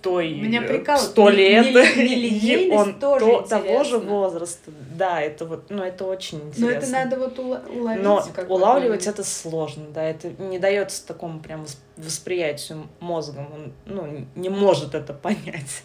той 0.03 0.35
Меня 0.35 0.63
э, 0.63 0.97
сто 0.99 1.31
лет, 1.31 1.67
и 1.97 2.71
он 2.73 2.99
тоже 2.99 3.25
то- 3.25 3.43
того 3.43 3.85
же 3.85 3.99
возраста. 3.99 4.71
Да, 4.97 5.21
это 5.21 5.47
вот, 5.47 5.71
ну 5.71 5.83
это 5.83 6.05
очень 6.05 6.39
интересно. 6.39 6.67
Но 6.67 6.71
это 6.73 6.87
надо 6.89 7.19
вот 7.19 7.39
уловить. 7.39 8.03
Но 8.03 8.25
улавливать 8.49 9.07
это 9.07 9.25
сложно, 9.25 9.87
да, 9.95 10.03
это 10.03 10.31
не 10.39 10.59
дается 10.59 11.07
такому 11.07 11.41
прям 11.41 11.63
вос- 11.63 11.79
восприятию 11.97 12.87
мозгом, 13.01 13.49
он 13.53 13.73
ну, 13.87 14.27
не 14.35 14.49
может 14.49 14.95
это 14.95 15.15
понять. 15.15 15.85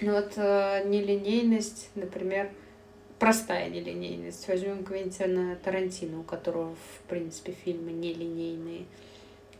Ну 0.00 0.12
вот 0.12 0.32
э, 0.36 0.82
нелинейность, 0.86 1.90
например, 1.94 2.50
простая 3.18 3.68
нелинейность. 3.68 4.48
Возьмем 4.48 4.82
Квентина 4.82 5.56
Тарантино, 5.62 6.20
у 6.20 6.22
которого, 6.22 6.74
в 6.74 7.08
принципе, 7.08 7.54
фильмы 7.64 7.92
нелинейные. 7.92 8.86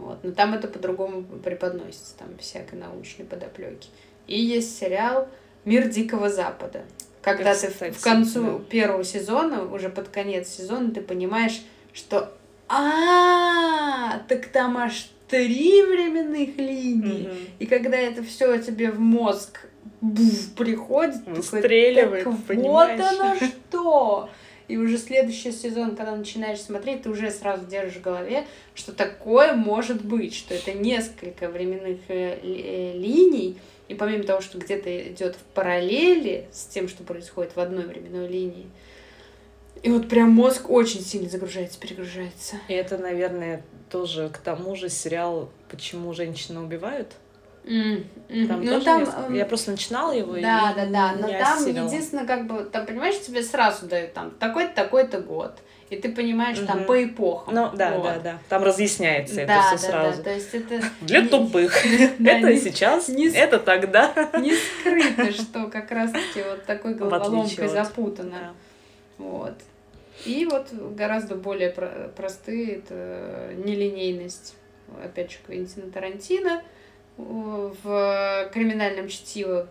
Вот. 0.00 0.18
Но 0.24 0.32
там 0.32 0.54
это 0.54 0.66
по-другому 0.66 1.22
преподносится, 1.22 2.16
там 2.18 2.28
всякой 2.38 2.78
научной 2.78 3.24
подоплеки. 3.24 3.88
И 4.26 4.40
есть 4.40 4.78
сериал 4.78 5.28
«Мир 5.64 5.88
Дикого 5.88 6.30
Запада». 6.30 6.84
Когда 7.22 7.54
ты 7.54 7.68
в- 7.68 7.72
Кстати, 7.72 8.02
концу 8.02 8.58
да. 8.58 8.64
первого 8.70 9.04
сезона, 9.04 9.62
уже 9.64 9.90
под 9.90 10.08
конец 10.08 10.48
сезона, 10.48 10.90
ты 10.90 11.02
понимаешь, 11.02 11.60
что 11.92 12.32
а, 12.66 14.20
так 14.28 14.46
там 14.46 14.78
аж 14.78 15.10
три 15.28 15.82
временных 15.82 16.56
линии. 16.56 17.28
Мгм. 17.28 17.36
И 17.58 17.66
когда 17.66 17.96
это 17.98 18.22
все 18.22 18.56
тебе 18.58 18.90
в 18.90 18.98
мозг 18.98 19.66
буф, 20.00 20.54
приходит, 20.54 21.24
так 21.24 21.34
вот 22.48 22.90
оно 22.90 23.34
что! 23.36 24.30
И 24.70 24.76
уже 24.76 24.98
следующий 24.98 25.50
сезон, 25.50 25.96
когда 25.96 26.14
начинаешь 26.14 26.60
смотреть, 26.60 27.02
ты 27.02 27.10
уже 27.10 27.32
сразу 27.32 27.66
держишь 27.66 27.96
в 27.96 28.02
голове, 28.02 28.46
что 28.72 28.92
такое 28.92 29.52
может 29.52 30.04
быть, 30.04 30.32
что 30.32 30.54
это 30.54 30.72
несколько 30.74 31.48
временных 31.48 31.98
э, 32.06 32.38
э, 32.40 32.92
линий, 32.96 33.58
и 33.88 33.94
помимо 33.94 34.22
того, 34.22 34.40
что 34.40 34.58
где-то 34.58 35.08
идет 35.08 35.34
в 35.34 35.42
параллели 35.54 36.46
с 36.52 36.66
тем, 36.66 36.86
что 36.86 37.02
происходит 37.02 37.56
в 37.56 37.58
одной 37.58 37.84
временной 37.84 38.28
линии, 38.28 38.66
и 39.82 39.90
вот 39.90 40.08
прям 40.08 40.30
мозг 40.30 40.70
очень 40.70 41.00
сильно 41.00 41.28
загружается, 41.28 41.80
перегружается. 41.80 42.56
И 42.68 42.72
это, 42.72 42.96
наверное, 42.96 43.64
тоже 43.90 44.28
к 44.28 44.38
тому 44.38 44.76
же 44.76 44.88
сериал 44.88 45.50
«Почему 45.68 46.12
женщины 46.12 46.60
убивают». 46.60 47.08
М, 47.64 48.04
м. 48.28 48.48
Там 48.48 48.64
ну 48.64 48.70
тоже 48.72 48.84
там... 48.84 49.02
эм, 49.26 49.34
Я 49.34 49.44
просто 49.44 49.70
начинала 49.72 50.12
его 50.12 50.36
и 50.36 50.40
Да, 50.42 50.72
да, 50.74 50.86
да. 50.86 51.12
Но 51.20 51.28
там 51.28 51.58
осилила. 51.58 51.86
единственное, 51.86 52.26
как 52.26 52.46
бы, 52.46 52.64
там, 52.64 52.86
понимаешь, 52.86 53.18
тебе 53.20 53.42
сразу 53.42 53.86
дают 53.86 54.14
там 54.14 54.30
такой-то, 54.32 54.74
такой-то 54.74 55.20
год. 55.20 55.58
И 55.90 55.96
ты 55.96 56.08
понимаешь, 56.12 56.58
там 56.60 56.78
Мгм. 56.78 56.86
по 56.86 57.04
эпохам. 57.04 57.52
Ну, 57.54 57.70
да, 57.74 57.90
Вот. 57.96 58.04
да, 58.04 58.18
да. 58.20 58.38
Там 58.48 58.62
разъясняется 58.62 59.34
Да, 59.34 59.42
это 59.42 59.52
да, 59.54 59.62
все 59.76 59.86
да. 59.86 59.92
сразу. 59.92 60.22
То 60.22 60.30
есть 60.32 60.54
это 60.54 60.80
Для 61.00 61.26
тупых. 61.26 61.74
Да, 62.18 62.30
Это 62.38 62.56
сейчас, 62.56 63.08
это 63.08 63.58
тогда. 63.58 64.12
не 64.40 64.54
скрыто, 64.54 65.32
что 65.32 65.66
как 65.66 65.90
раз-таки 65.90 66.42
вот 66.48 66.64
такой 66.64 66.94
головоломкой 66.94 67.68
запутано. 67.68 68.30
Да. 68.40 68.52
Вот. 69.18 69.54
И 70.24 70.46
вот 70.50 70.68
гораздо 70.72 71.34
более 71.34 71.70
про- 71.70 72.10
простые 72.16 72.76
это 72.76 73.50
нелинейность, 73.56 74.54
опять 75.02 75.32
же, 75.32 75.38
Квентина 75.46 75.90
Тарантино. 75.90 76.62
В 77.82 78.50
криминальном 78.52 79.08
чтиво 79.08 79.68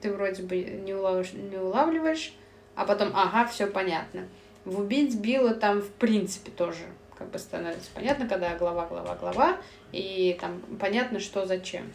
ты 0.00 0.12
вроде 0.12 0.42
бы 0.42 0.56
не, 0.56 0.94
улавишь, 0.94 1.32
не 1.32 1.56
улавливаешь, 1.56 2.34
а 2.74 2.84
потом, 2.84 3.12
ага, 3.14 3.46
все 3.46 3.66
понятно. 3.66 4.28
В 4.64 4.80
убить 4.80 5.18
Билла 5.18 5.54
там, 5.54 5.80
в 5.80 5.88
принципе, 5.88 6.50
тоже 6.50 6.84
как 7.16 7.30
бы 7.30 7.38
становится 7.38 7.90
понятно, 7.94 8.28
когда 8.28 8.56
глава, 8.56 8.86
глава, 8.86 9.14
глава, 9.16 9.56
и 9.92 10.36
там 10.40 10.60
понятно, 10.78 11.20
что 11.20 11.46
зачем. 11.46 11.90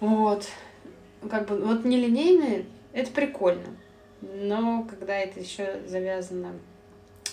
Вот. 0.00 0.46
Как 1.30 1.46
бы, 1.46 1.58
вот 1.58 1.84
нелинейные, 1.84 2.66
это 2.92 3.10
прикольно. 3.10 3.76
Но 4.20 4.86
когда 4.88 5.16
это 5.16 5.40
еще 5.40 5.80
завязано 5.86 6.52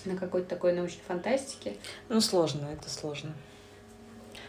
на 0.05 0.15
какой-то 0.15 0.47
такой 0.47 0.73
научной 0.73 1.01
фантастике. 1.07 1.75
Ну, 2.07 2.21
сложно, 2.21 2.67
это 2.71 2.89
сложно. 2.89 3.33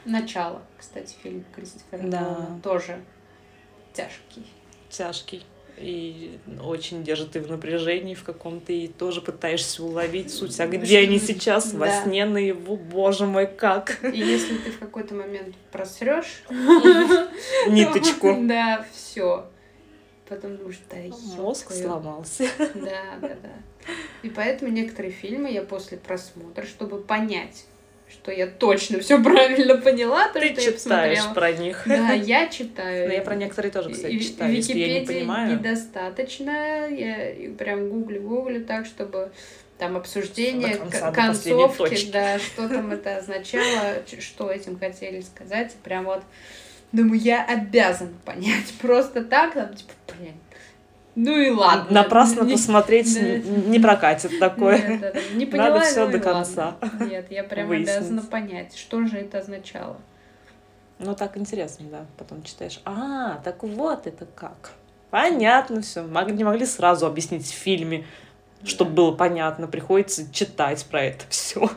Начало, 0.05 0.63
кстати, 0.79 1.15
фильм 1.23 1.45
Кристофера 1.55 2.03
Да. 2.09 2.21
Нолана 2.21 2.61
тоже 2.63 3.01
тяжкий. 3.93 4.47
Тяжкий. 4.89 5.45
И 5.79 6.39
очень 6.63 7.03
держит 7.05 7.37
и 7.37 7.39
в 7.39 7.49
напряжении 7.51 8.15
в 8.15 8.23
каком-то, 8.23 8.71
и 8.73 8.87
тоже 8.89 9.23
пытаешься 9.23 9.83
уловить 9.83 10.31
суть. 10.33 10.59
А 10.61 10.67
где 10.67 10.99
они 10.99 11.19
сейчас? 11.19 11.73
Во 11.73 11.87
Да. 11.87 12.03
сне 12.03 12.27
наяву? 12.27 12.77
Боже 12.77 13.25
мой, 13.27 13.47
как? 13.47 13.99
И 14.05 14.19
если 14.19 14.59
ты 14.59 14.73
в 14.73 14.79
какой-то 14.79 15.15
момент 15.15 15.55
просрешь 15.73 16.43
Ниточку. 17.69 18.35
Да, 18.47 18.85
все. 18.93 19.47
Потом 20.29 20.57
думаешь, 20.59 20.79
да, 20.91 20.97
Мозг 21.43 21.71
ёб 21.71 21.79
твою. 21.79 21.83
сломался. 21.83 22.45
Да, 22.59 23.19
да, 23.21 23.29
да. 23.43 23.95
И 24.23 24.29
поэтому 24.31 24.71
некоторые 24.71 25.13
фильмы 25.13 25.51
я 25.51 25.63
после 25.63 25.97
просмотра, 25.99 26.65
чтобы 26.67 27.01
понять, 27.03 27.65
что 28.11 28.33
я 28.33 28.47
точно 28.47 29.01
все 29.01 29.23
правильно 29.23 29.77
поняла, 29.77 30.29
то, 30.29 30.41
Ты 30.41 30.53
что 30.53 30.61
я 30.61 30.73
читаешь 30.73 31.19
посмотрела. 31.19 31.35
про 31.35 31.53
них. 31.53 31.83
Да, 31.87 32.13
я 32.13 32.49
читаю. 32.49 33.09
Но 33.09 33.15
я 33.15 33.23
про 33.23 33.35
некоторые 33.35 33.73
тоже, 33.73 33.91
кстати, 33.91 34.19
читаю, 34.19 34.55
если 34.55 34.79
я 34.79 35.01
не 35.01 35.07
понимаю. 35.07 35.53
недостаточно. 35.53 36.89
Я 36.89 37.55
прям 37.57 37.89
гуглю-гуглю 37.89 38.65
так, 38.65 38.87
чтобы 38.87 39.31
там 39.79 39.97
обсуждение, 39.97 40.77
конца, 40.77 41.11
концовки, 41.11 42.11
да, 42.13 42.39
что 42.39 42.69
там 42.69 42.91
это 42.93 43.17
означало, 43.17 44.03
что 44.21 44.51
этим 44.51 44.79
хотели 44.79 45.21
сказать. 45.23 45.75
Прям 45.83 46.05
вот 46.05 46.23
думаю, 46.93 47.21
я 47.21 47.45
обязан 47.45 48.15
понять. 48.25 48.73
Просто 48.81 49.25
так, 49.25 49.55
там, 49.55 49.75
типа, 49.75 49.93
блин, 50.19 50.35
ну 51.15 51.37
и 51.39 51.51
ладно. 51.51 51.87
Напрасно 51.91 52.43
Не- 52.43 52.53
посмотреть 52.53 53.13
да. 53.15 53.21
не, 53.21 53.39
не 53.69 53.79
прокатит 53.81 54.39
такое. 54.39 54.79
Нет, 54.89 55.01
да, 55.01 55.13
да, 55.13 55.21
не 55.35 55.47
поняла, 55.47 55.69
Надо 55.71 55.81
всё 55.85 56.07
ну 56.07 56.13
до 56.13 56.19
и 56.19 56.21
ладно. 56.21 56.33
конца 56.45 56.77
Нет, 57.01 57.27
я 57.31 57.45
прям 57.45 57.69
выяснить. 57.69 57.97
обязана 57.97 58.23
понять, 58.23 58.77
что 58.77 59.05
же 59.07 59.19
это 59.19 59.39
означало. 59.39 59.97
Ну, 60.99 61.15
так 61.15 61.37
интересно, 61.37 61.87
да. 61.91 62.07
Потом 62.19 62.43
читаешь, 62.43 62.81
а, 62.85 63.41
так 63.45 63.63
вот 63.63 64.07
это 64.07 64.27
как. 64.27 64.73
Понятно 65.11 65.81
все. 65.83 66.03
Не 66.03 66.45
могли 66.45 66.67
сразу 66.67 67.07
объяснить 67.07 67.47
в 67.47 67.55
фильме, 67.55 68.05
чтобы 68.65 68.91
Да. 68.91 68.97
было 68.97 69.13
понятно. 69.13 69.67
Приходится 69.67 70.31
читать 70.33 70.85
про 70.87 71.03
это 71.03 71.25
все. 71.31 71.69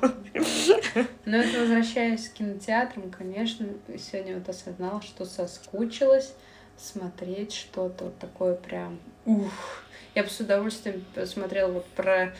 Но 1.25 1.37
это 1.37 1.59
возвращаясь 1.61 2.27
к 2.29 2.33
кинотеатрам, 2.33 3.09
конечно, 3.11 3.65
сегодня 3.97 4.35
вот 4.35 4.49
осознала, 4.49 5.01
что 5.01 5.25
соскучилась 5.25 6.33
смотреть 6.77 7.53
что-то 7.53 8.05
вот 8.05 8.19
такое 8.19 8.55
прям 8.55 8.99
ух. 9.25 9.51
Я 10.15 10.23
бы 10.23 10.29
с 10.29 10.39
удовольствием 10.39 11.03
посмотрела 11.13 11.71
вот 11.71 11.85
про... 11.87 12.33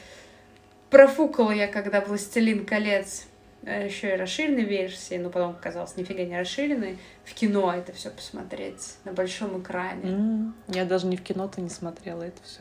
Профукала 0.90 1.52
я, 1.52 1.68
когда 1.68 2.02
«Властелин 2.02 2.66
колец» 2.66 3.26
еще 3.64 4.14
и 4.14 4.16
расширенной 4.16 4.64
версии, 4.64 5.16
но 5.16 5.30
потом 5.30 5.52
оказалось 5.52 5.96
нифига 5.96 6.24
не 6.24 6.38
расширенной, 6.38 7.00
в 7.24 7.34
кино 7.34 7.74
это 7.74 7.94
все 7.94 8.10
посмотреть 8.10 8.96
на 9.06 9.14
большом 9.14 9.62
экране. 9.62 10.54
Я 10.68 10.86
даже 10.86 11.08
не 11.08 11.18
в 11.18 11.24
кино-то 11.24 11.62
не 11.62 11.70
смотрела 11.70 12.24
это 12.24 12.42
все. 12.44 12.60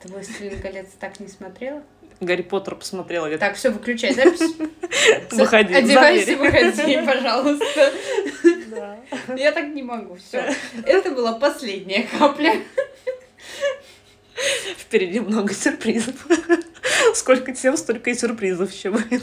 Ты 0.00 0.08
«Властелин 0.08 0.60
колец» 0.60 0.88
так 0.98 1.18
не 1.18 1.28
смотрела? 1.28 1.82
Гарри 2.20 2.42
Поттер 2.42 2.74
посмотрела. 2.74 3.26
Я 3.26 3.38
Так, 3.38 3.54
все, 3.54 3.70
выключай 3.70 4.12
запись. 4.12 4.40
Выходи, 5.30 5.74
Одевайся, 5.74 6.36
выходи, 6.36 6.98
пожалуйста. 7.06 7.92
Да. 8.70 8.98
Я 9.36 9.52
так 9.52 9.68
не 9.68 9.82
могу, 9.82 10.16
все. 10.16 10.54
Это 10.84 11.10
была 11.10 11.34
последняя 11.34 12.02
капля. 12.18 12.62
Впереди 14.76 15.20
много 15.20 15.52
сюрпризов. 15.52 16.26
Сколько 17.14 17.52
тем, 17.52 17.76
столько 17.76 18.10
и 18.10 18.14
сюрпризов 18.14 18.72
еще 18.72 18.90
будет. 18.90 19.22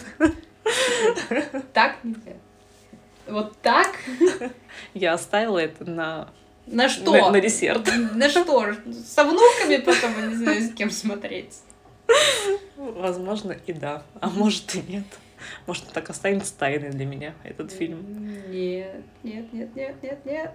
Так 1.73 1.97
нельзя. 2.03 2.33
Вот 3.27 3.57
так? 3.61 3.95
Я 4.93 5.13
оставила 5.13 5.59
это 5.59 5.89
на, 5.89 6.29
На 6.67 6.89
что? 6.89 7.11
на, 7.11 7.31
на 7.31 7.39
десерт. 7.39 7.89
На 8.13 8.29
что? 8.29 8.73
Со 9.07 9.23
внуками 9.23 9.77
потом, 9.77 10.29
не 10.29 10.35
знаю, 10.35 10.61
с 10.61 10.73
кем 10.73 10.91
смотреть. 10.91 11.55
Возможно, 12.77 13.57
и 13.65 13.73
да. 13.73 14.03
А 14.19 14.29
может 14.29 14.75
и 14.75 14.81
нет. 14.81 15.05
Может, 15.67 15.87
так 15.93 16.09
останется 16.09 16.53
тайной 16.57 16.89
для 16.91 17.05
меня 17.05 17.33
этот 17.43 17.71
фильм. 17.71 18.05
Нет, 18.51 19.03
нет, 19.23 19.53
нет, 19.53 19.75
нет, 19.75 19.95
нет, 20.03 20.25
нет. 20.25 20.51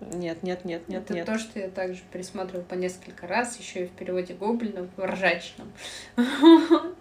Нет, 0.00 0.42
нет, 0.42 0.64
нет, 0.64 0.88
нет, 0.88 1.02
Это 1.04 1.14
нет. 1.14 1.26
то, 1.26 1.38
что 1.38 1.58
я 1.58 1.68
также 1.68 2.00
пересматривала 2.12 2.62
по 2.62 2.74
несколько 2.74 3.26
раз, 3.26 3.58
еще 3.58 3.84
и 3.84 3.86
в 3.88 3.90
переводе 3.90 4.34
Гоблина, 4.34 4.88
в 4.96 5.04
ржачном. 5.04 5.72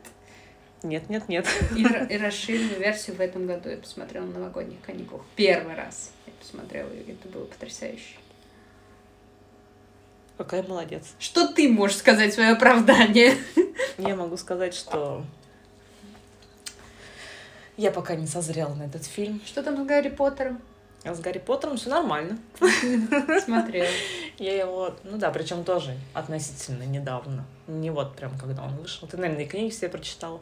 Нет, 0.83 1.09
нет, 1.09 1.27
нет. 1.27 1.47
И, 1.75 1.81
и 1.81 2.17
расширенную 2.17 2.79
версию 2.79 3.15
в 3.15 3.19
этом 3.19 3.47
году 3.47 3.67
я 3.67 3.77
посмотрела 3.77 4.25
на 4.25 4.33
новогодних 4.33 4.79
каникулах. 4.81 5.25
Первый 5.35 5.73
раз 5.73 6.11
я 6.27 6.33
посмотрела, 6.39 6.89
и 6.91 7.11
это 7.11 7.27
было 7.29 7.45
потрясающе. 7.45 8.15
Какая 10.37 10.61
молодец. 10.61 11.15
Что 11.17 11.47
ты 11.47 11.67
можешь 11.67 11.97
сказать 11.97 12.31
в 12.31 12.35
свое 12.35 12.51
оправдание? 12.51 13.33
Я 13.97 14.15
могу 14.15 14.37
сказать, 14.37 14.75
что 14.75 15.25
я 17.77 17.91
пока 17.91 18.15
не 18.15 18.27
созрела 18.27 18.73
на 18.73 18.83
этот 18.83 19.05
фильм. 19.05 19.39
Что 19.45 19.63
там 19.63 19.77
с 19.83 19.87
Гарри 19.87 20.09
Поттером? 20.09 20.61
А 21.03 21.13
с 21.13 21.19
Гарри 21.19 21.37
Поттером 21.37 21.77
все 21.77 21.89
нормально. 21.89 22.37
Смотрела. 23.45 23.87
Я 24.39 24.57
его, 24.57 24.95
ну 25.03 25.17
да, 25.17 25.31
причем 25.31 25.63
тоже 25.63 25.95
относительно 26.13 26.83
недавно. 26.83 27.45
Не 27.67 27.91
вот 27.91 28.15
прям 28.15 28.37
когда 28.37 28.63
он 28.63 28.75
вышел. 28.75 29.07
Ты, 29.07 29.17
наверное, 29.17 29.45
и 29.45 29.47
книги 29.47 29.71
все 29.71 29.89
прочитала. 29.89 30.41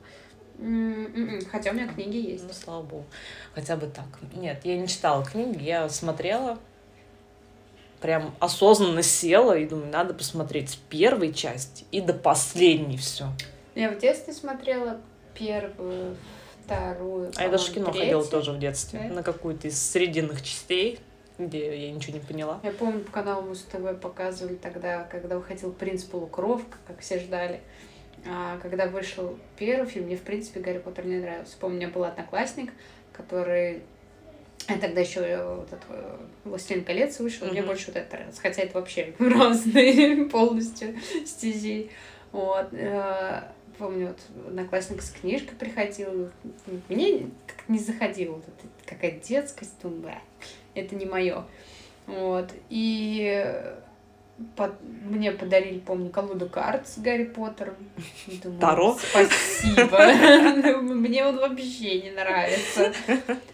М-м-м. 0.58 1.46
Хотя 1.52 1.72
у 1.72 1.74
меня 1.74 1.88
книги 1.88 2.18
есть. 2.18 2.46
Ну, 2.48 2.54
слава 2.54 2.82
богу. 2.82 3.06
Хотя 3.54 3.76
бы 3.76 3.88
так. 3.88 4.06
Нет, 4.34 4.62
я 4.64 4.78
не 4.78 4.88
читала 4.88 5.26
книги, 5.26 5.62
я 5.62 5.90
смотрела, 5.90 6.58
прям 8.00 8.34
осознанно 8.40 9.04
села 9.04 9.58
и 9.58 9.68
думаю, 9.68 9.92
надо 9.92 10.14
посмотреть 10.14 10.72
с 10.72 10.76
первой 10.76 11.34
части 11.34 11.86
и 11.92 12.02
до 12.02 12.14
последней 12.14 12.98
все. 12.98 13.28
Я 13.74 13.90
в 13.90 14.00
детстве 14.00 14.34
смотрела 14.34 15.02
первую, 15.34 16.16
вторую, 16.66 17.32
А 17.36 17.44
я 17.44 17.50
даже 17.50 17.72
в 17.72 17.74
кино 17.74 17.86
по-моему, 17.86 18.00
ходила 18.06 18.22
третью. 18.22 18.40
тоже 18.40 18.52
в 18.52 18.60
детстве, 18.60 19.00
Да? 19.10 19.16
на 19.16 19.24
какую-то 19.24 19.68
из 19.68 19.80
срединных 19.82 20.42
частей, 20.42 21.00
где 21.38 21.88
я 21.88 21.92
ничего 21.92 22.14
не 22.14 22.20
поняла. 22.20 22.60
Я 22.64 22.72
помню, 22.72 23.02
по 23.02 23.12
каналу 23.12 23.44
Муз 23.48 23.66
ТВ 23.72 24.00
показывали 24.02 24.56
тогда, 24.56 25.04
когда 25.04 25.38
выходил 25.38 25.72
«Принц 25.74 26.04
Полукровка», 26.04 26.78
как 26.88 27.00
все 27.00 27.20
ждали. 27.20 27.60
А 28.28 28.58
когда 28.60 28.88
вышел 28.88 29.38
первый 29.58 29.88
фильм, 29.88 30.06
мне, 30.06 30.16
в 30.18 30.22
принципе, 30.22 30.60
Гарри 30.60 30.80
Поттер 30.80 31.06
не 31.06 31.18
нравился. 31.18 31.56
Помню, 31.60 31.76
у 31.76 31.80
меня 31.82 31.90
был 31.90 32.04
одноклассник, 32.06 32.72
который... 33.14 33.84
А 34.68 34.80
тогда 34.80 35.02
еще 35.02 35.20
вот 35.20 35.68
этот 35.68 35.84
э, 35.90 36.18
«Властелин 36.46 36.84
колец» 36.86 37.20
вышел, 37.20 37.46
мне 37.48 37.60
Мгм. 37.62 37.68
больше 37.68 37.88
вот 37.88 37.98
это 37.98 38.16
нравится. 38.16 38.42
Хотя 38.42 38.64
это 38.64 38.80
вообще 38.80 39.14
разные 39.20 40.26
полностью 40.26 40.96
стези. 41.26 41.92
Вот. 42.36 42.68
э, 42.74 43.42
Помню, 43.78 44.08
вот 44.08 44.48
одноклассник 44.48 45.02
с 45.02 45.12
книжкой 45.12 45.58
приходил. 45.58 46.30
Мне 46.88 47.28
как 47.46 47.68
не 47.68 47.78
заходило. 47.78 48.36
Вот 48.36 48.46
это 48.48 48.68
какая 48.86 49.12
детскость. 49.20 49.74
Думаю, 49.82 50.02
«Бля, 50.02 50.22
это 50.76 50.96
не 50.96 51.06
мое. 51.06 51.44
Вот. 52.08 52.52
И 52.70 53.46
под- 54.56 54.82
мне 54.82 55.32
подарили, 55.34 55.80
помню, 55.80 56.10
колоду 56.10 56.48
карт 56.48 56.88
с 56.88 56.98
Гарри 57.00 57.26
Поттером. 57.26 57.76
Думаю, 58.44 58.60
Таро? 58.62 58.98
Спасибо. 58.98 60.82
Мне 60.94 61.26
он 61.26 61.38
вообще 61.38 62.02
не 62.02 62.12
нравится. 62.12 62.94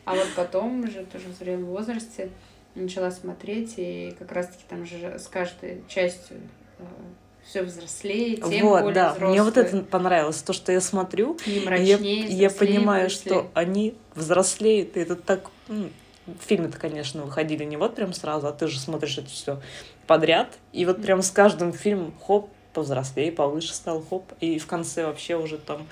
А 0.05 0.13
вот 0.15 0.27
потом, 0.35 0.81
уже 0.83 1.03
тоже 1.05 1.29
в 1.29 1.33
зрелом 1.33 1.65
возрасте, 1.65 2.29
начала 2.75 3.09
смотреть, 3.09 3.73
и 3.77 4.15
как 4.19 4.31
раз-таки 4.31 4.63
там 4.69 4.85
же 4.85 5.17
с 5.17 5.27
каждой 5.27 5.83
частью 5.87 6.37
все 7.43 7.63
взрослее, 7.63 8.37
тем 8.37 8.67
вот, 8.67 8.81
более 8.81 8.93
да. 8.95 9.13
взрослые. 9.13 9.31
Мне 9.31 9.43
вот 9.43 9.57
это 9.57 9.77
понравилось, 9.81 10.41
то, 10.41 10.53
что 10.53 10.71
я 10.71 10.81
смотрю, 10.81 11.37
я, 11.45 11.61
мрачнее, 11.65 12.25
я 12.25 12.49
взрослее 12.49 12.49
понимаю, 12.49 13.03
мысли. 13.05 13.27
что 13.27 13.51
они 13.53 13.95
взрослеют, 14.15 14.97
и 14.97 15.01
это 15.01 15.15
так... 15.15 15.49
Фильмы-то, 16.47 16.77
конечно, 16.77 17.23
выходили 17.23 17.63
не 17.63 17.77
вот 17.77 17.95
прям 17.95 18.13
сразу, 18.13 18.47
а 18.47 18.51
ты 18.51 18.67
же 18.67 18.79
смотришь 18.79 19.17
это 19.17 19.27
все 19.27 19.59
подряд, 20.05 20.59
и 20.71 20.85
вот 20.85 21.01
прям 21.01 21.23
с 21.23 21.31
каждым 21.31 21.73
фильмом 21.73 22.13
хоп, 22.25 22.49
повзрослее, 22.73 23.31
повыше 23.31 23.73
стал, 23.73 24.01
хоп, 24.07 24.31
и 24.39 24.59
в 24.59 24.67
конце 24.67 25.05
вообще 25.05 25.35
уже 25.35 25.57
там 25.57 25.87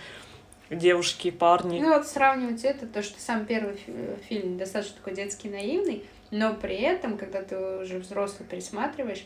девушки, 0.70 1.32
парни. 1.32 1.80
Ну 1.80 1.94
вот 1.94 2.08
сравнивать 2.08 2.64
это, 2.64 2.86
то, 2.86 3.02
что 3.02 3.20
сам 3.20 3.46
первый 3.46 3.76
фи- 3.76 3.92
фильм 4.28 4.58
достаточно 4.58 4.98
такой 4.98 5.16
детский, 5.16 5.50
наивный, 5.50 6.06
но 6.32 6.54
при 6.54 6.76
этом, 6.76 7.18
когда 7.18 7.42
ты 7.42 7.58
уже 7.58 7.98
взрослый 7.98 8.48
пересматриваешь, 8.48 9.26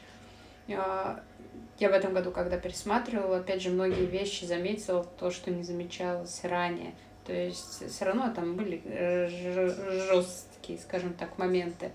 а, 0.69 1.19
я 1.79 1.89
в 1.89 1.93
этом 1.93 2.13
году, 2.13 2.31
когда 2.31 2.57
пересматривала, 2.57 3.38
опять 3.38 3.62
же, 3.62 3.69
многие 3.69 4.05
вещи 4.05 4.45
заметила, 4.45 5.03
то, 5.03 5.31
что 5.31 5.51
не 5.51 5.63
замечалось 5.63 6.41
ранее. 6.43 6.93
То 7.25 7.33
есть 7.33 7.89
все 7.89 8.05
равно 8.05 8.31
там 8.33 8.55
были 8.55 8.81
жесткие, 10.07 10.77
скажем 10.79 11.13
так, 11.13 11.38
моменты. 11.38 11.91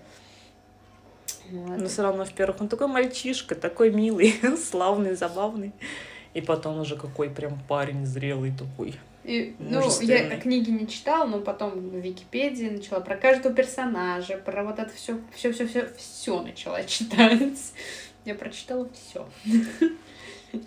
Вот. 1.51 1.79
Но 1.79 1.87
все 1.87 2.03
равно, 2.03 2.23
во-первых, 2.23 2.61
он 2.61 2.67
такой 2.67 2.87
мальчишка, 2.87 3.55
такой 3.55 3.91
милый, 3.91 4.33
славный, 4.57 5.15
забавный. 5.15 5.71
И 6.33 6.41
потом 6.41 6.79
уже 6.79 6.95
какой 6.95 7.29
прям 7.29 7.59
парень 7.67 8.05
зрелый 8.05 8.51
такой. 8.51 8.95
И, 9.23 9.55
ну, 9.59 9.81
я 10.01 10.39
книги 10.39 10.71
не 10.71 10.87
читала, 10.87 11.25
но 11.25 11.39
потом 11.39 11.71
в 11.71 11.95
Википедии 11.95 12.69
начала 12.69 12.99
про 12.99 13.15
каждого 13.15 13.53
персонажа, 13.53 14.37
про 14.37 14.63
вот 14.63 14.79
это 14.79 14.91
все, 14.93 15.19
все, 15.35 15.51
все, 15.51 15.67
все, 15.67 15.89
все 15.97 16.41
начала 16.41 16.83
читать. 16.85 17.73
Я 18.29 18.35
прочитала 18.35 18.87
все. 18.93 19.27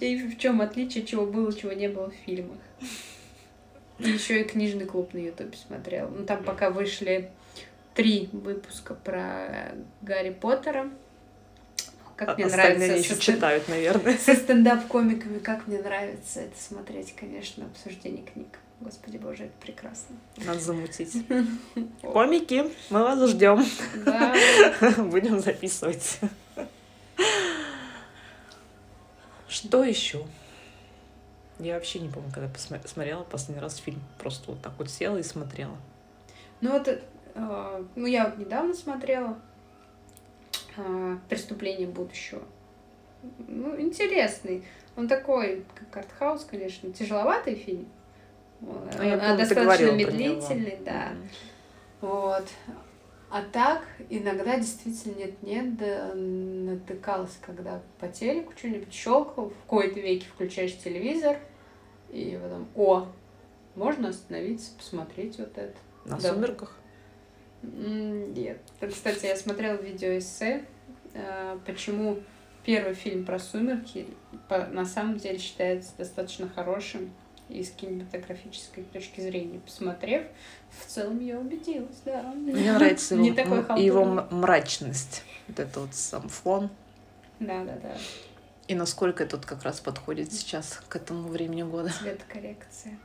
И 0.00 0.16
в 0.16 0.36
чем 0.36 0.60
отличие, 0.62 1.06
чего 1.06 1.26
было, 1.26 1.52
чего 1.52 1.70
не 1.70 1.86
было 1.88 2.10
в 2.10 2.14
фильмах. 2.26 2.58
Еще 4.00 4.40
и 4.40 4.44
книжный 4.44 4.84
клуб 4.84 5.14
на 5.14 5.18
Ютубе 5.18 5.56
смотрела. 5.56 6.08
Ну, 6.08 6.24
там 6.26 6.42
пока 6.42 6.70
вышли 6.70 7.30
три 7.94 8.28
выпуска 8.32 8.94
про 8.96 9.76
Гарри 10.00 10.30
Поттера. 10.30 10.90
Как 12.16 12.30
А- 12.30 12.34
мне 12.34 12.46
нравится 12.46 12.96
еще 12.96 13.14
со 13.14 13.20
читают, 13.20 13.68
наверное. 13.68 14.18
со 14.18 14.34
стендап-комиками, 14.34 15.38
как 15.38 15.68
мне 15.68 15.78
нравится 15.78 16.40
это 16.40 16.60
смотреть, 16.60 17.14
конечно, 17.14 17.66
обсуждение 17.66 18.24
книг. 18.24 18.58
Господи 18.80 19.18
боже, 19.18 19.44
это 19.44 19.52
прекрасно. 19.60 20.16
Надо 20.38 20.58
замутить. 20.58 21.12
Комики, 22.02 22.64
мы 22.90 23.02
вас 23.04 23.30
ждем. 23.30 23.64
Да, 24.04 24.34
Будем 24.98 25.38
записывать. 25.38 26.18
Что 29.66 29.84
еще? 29.84 30.24
Я 31.58 31.74
вообще 31.74 32.00
не 32.00 32.08
помню, 32.08 32.30
когда 32.32 32.48
посма- 32.48 32.86
смотрела 32.86 33.22
последний 33.22 33.62
раз 33.62 33.76
фильм. 33.76 34.00
Просто 34.18 34.50
вот 34.50 34.60
так 34.60 34.72
вот 34.78 34.90
села 34.90 35.18
и 35.18 35.22
смотрела. 35.22 35.76
ну 36.60 36.72
вот, 36.72 36.88
э, 36.88 37.84
ну 37.94 38.06
я 38.06 38.26
вот 38.26 38.38
недавно 38.38 38.74
смотрела 38.74 39.38
э, 40.76 41.16
«Преступление 41.28 41.86
будущего». 41.86 42.42
Ну, 43.46 43.80
интересный. 43.80 44.64
Он 44.96 45.06
такой, 45.06 45.64
как 45.74 45.96
артхаус, 46.04 46.44
конечно, 46.44 46.92
тяжеловатый 46.92 47.54
фильм. 47.54 47.86
Вот. 48.60 48.90
Ну, 48.96 49.02
я 49.04 49.14
Он 49.14 49.20
помню, 49.20 49.36
достаточно 49.38 49.92
медлительный, 49.92 50.78
да. 50.84 51.10
Мгм. 51.12 51.28
Вот. 52.00 52.48
А 53.34 53.40
так, 53.50 53.86
иногда 54.10 54.58
действительно 54.58 55.14
нет-нет, 55.14 55.76
да 55.78 56.12
натыкалась, 56.14 57.38
когда 57.40 57.80
по 57.98 58.06
телеку 58.06 58.52
что-нибудь 58.54 58.92
щелкал, 58.92 59.48
в 59.48 59.66
кои-то 59.66 60.00
веки 60.00 60.26
включаешь 60.26 60.76
телевизор, 60.76 61.38
и 62.10 62.38
потом, 62.42 62.68
о, 62.74 63.06
можно 63.74 64.10
остановиться, 64.10 64.72
посмотреть 64.76 65.38
вот 65.38 65.56
это. 65.56 65.74
На 66.04 66.18
Да. 66.18 66.34
сумерках. 66.34 66.76
Нет. 67.62 68.58
Кстати, 68.86 69.24
я 69.24 69.36
смотрела 69.36 69.76
видеоэссе, 69.76 70.66
э, 71.14 71.58
почему 71.64 72.18
первый 72.66 72.92
фильм 72.92 73.24
про 73.24 73.38
сумерки 73.38 74.08
на 74.50 74.84
самом 74.84 75.16
деле 75.16 75.38
считается 75.38 75.92
достаточно 75.96 76.50
хорошим 76.50 77.10
и 77.52 77.62
с 77.64 77.70
кинематографической 77.70 78.84
точки 78.84 79.20
зрения. 79.20 79.60
Посмотрев, 79.60 80.24
в 80.80 80.86
целом 80.86 81.20
я 81.20 81.38
убедилась, 81.38 82.00
да. 82.04 82.22
Мне 82.34 82.72
нравится 82.72 83.14
его, 83.14 83.24
Не 83.76 83.84
его 83.84 84.04
мрачность. 84.30 85.22
Вот 85.48 85.60
это 85.60 85.80
вот 85.80 85.94
сам 85.94 86.28
фон. 86.28 86.70
Да, 87.40 87.64
да, 87.64 87.76
да. 87.82 87.96
И 88.68 88.74
насколько 88.74 89.24
этот 89.24 89.44
как 89.44 89.62
раз 89.64 89.80
подходит 89.80 90.32
сейчас 90.32 90.80
к 90.88 90.96
этому 90.96 91.28
времени 91.28 91.62
года, 91.62 91.90
Цветокоррекция. 92.02 92.98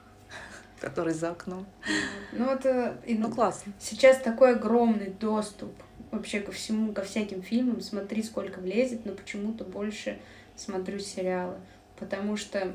который 0.80 1.14
за 1.14 1.32
окном. 1.32 1.66
Ну 2.32 2.46
вот 2.46 2.66
э, 2.66 2.96
и 3.06 3.16
Ну, 3.16 3.32
классно. 3.32 3.74
сейчас 3.80 4.18
такой 4.20 4.54
огромный 4.56 5.10
доступ 5.10 5.72
вообще 6.12 6.40
ко 6.40 6.52
всему, 6.52 6.94
ко 6.94 7.02
всяким 7.02 7.42
фильмам. 7.42 7.82
Смотри, 7.82 8.22
сколько 8.24 8.60
влезет, 8.60 9.06
но 9.06 9.14
почему-то 9.14 9.64
больше 9.64 10.20
смотрю 10.56 11.00
сериалы. 11.00 11.56
Потому 12.00 12.38
что 12.38 12.74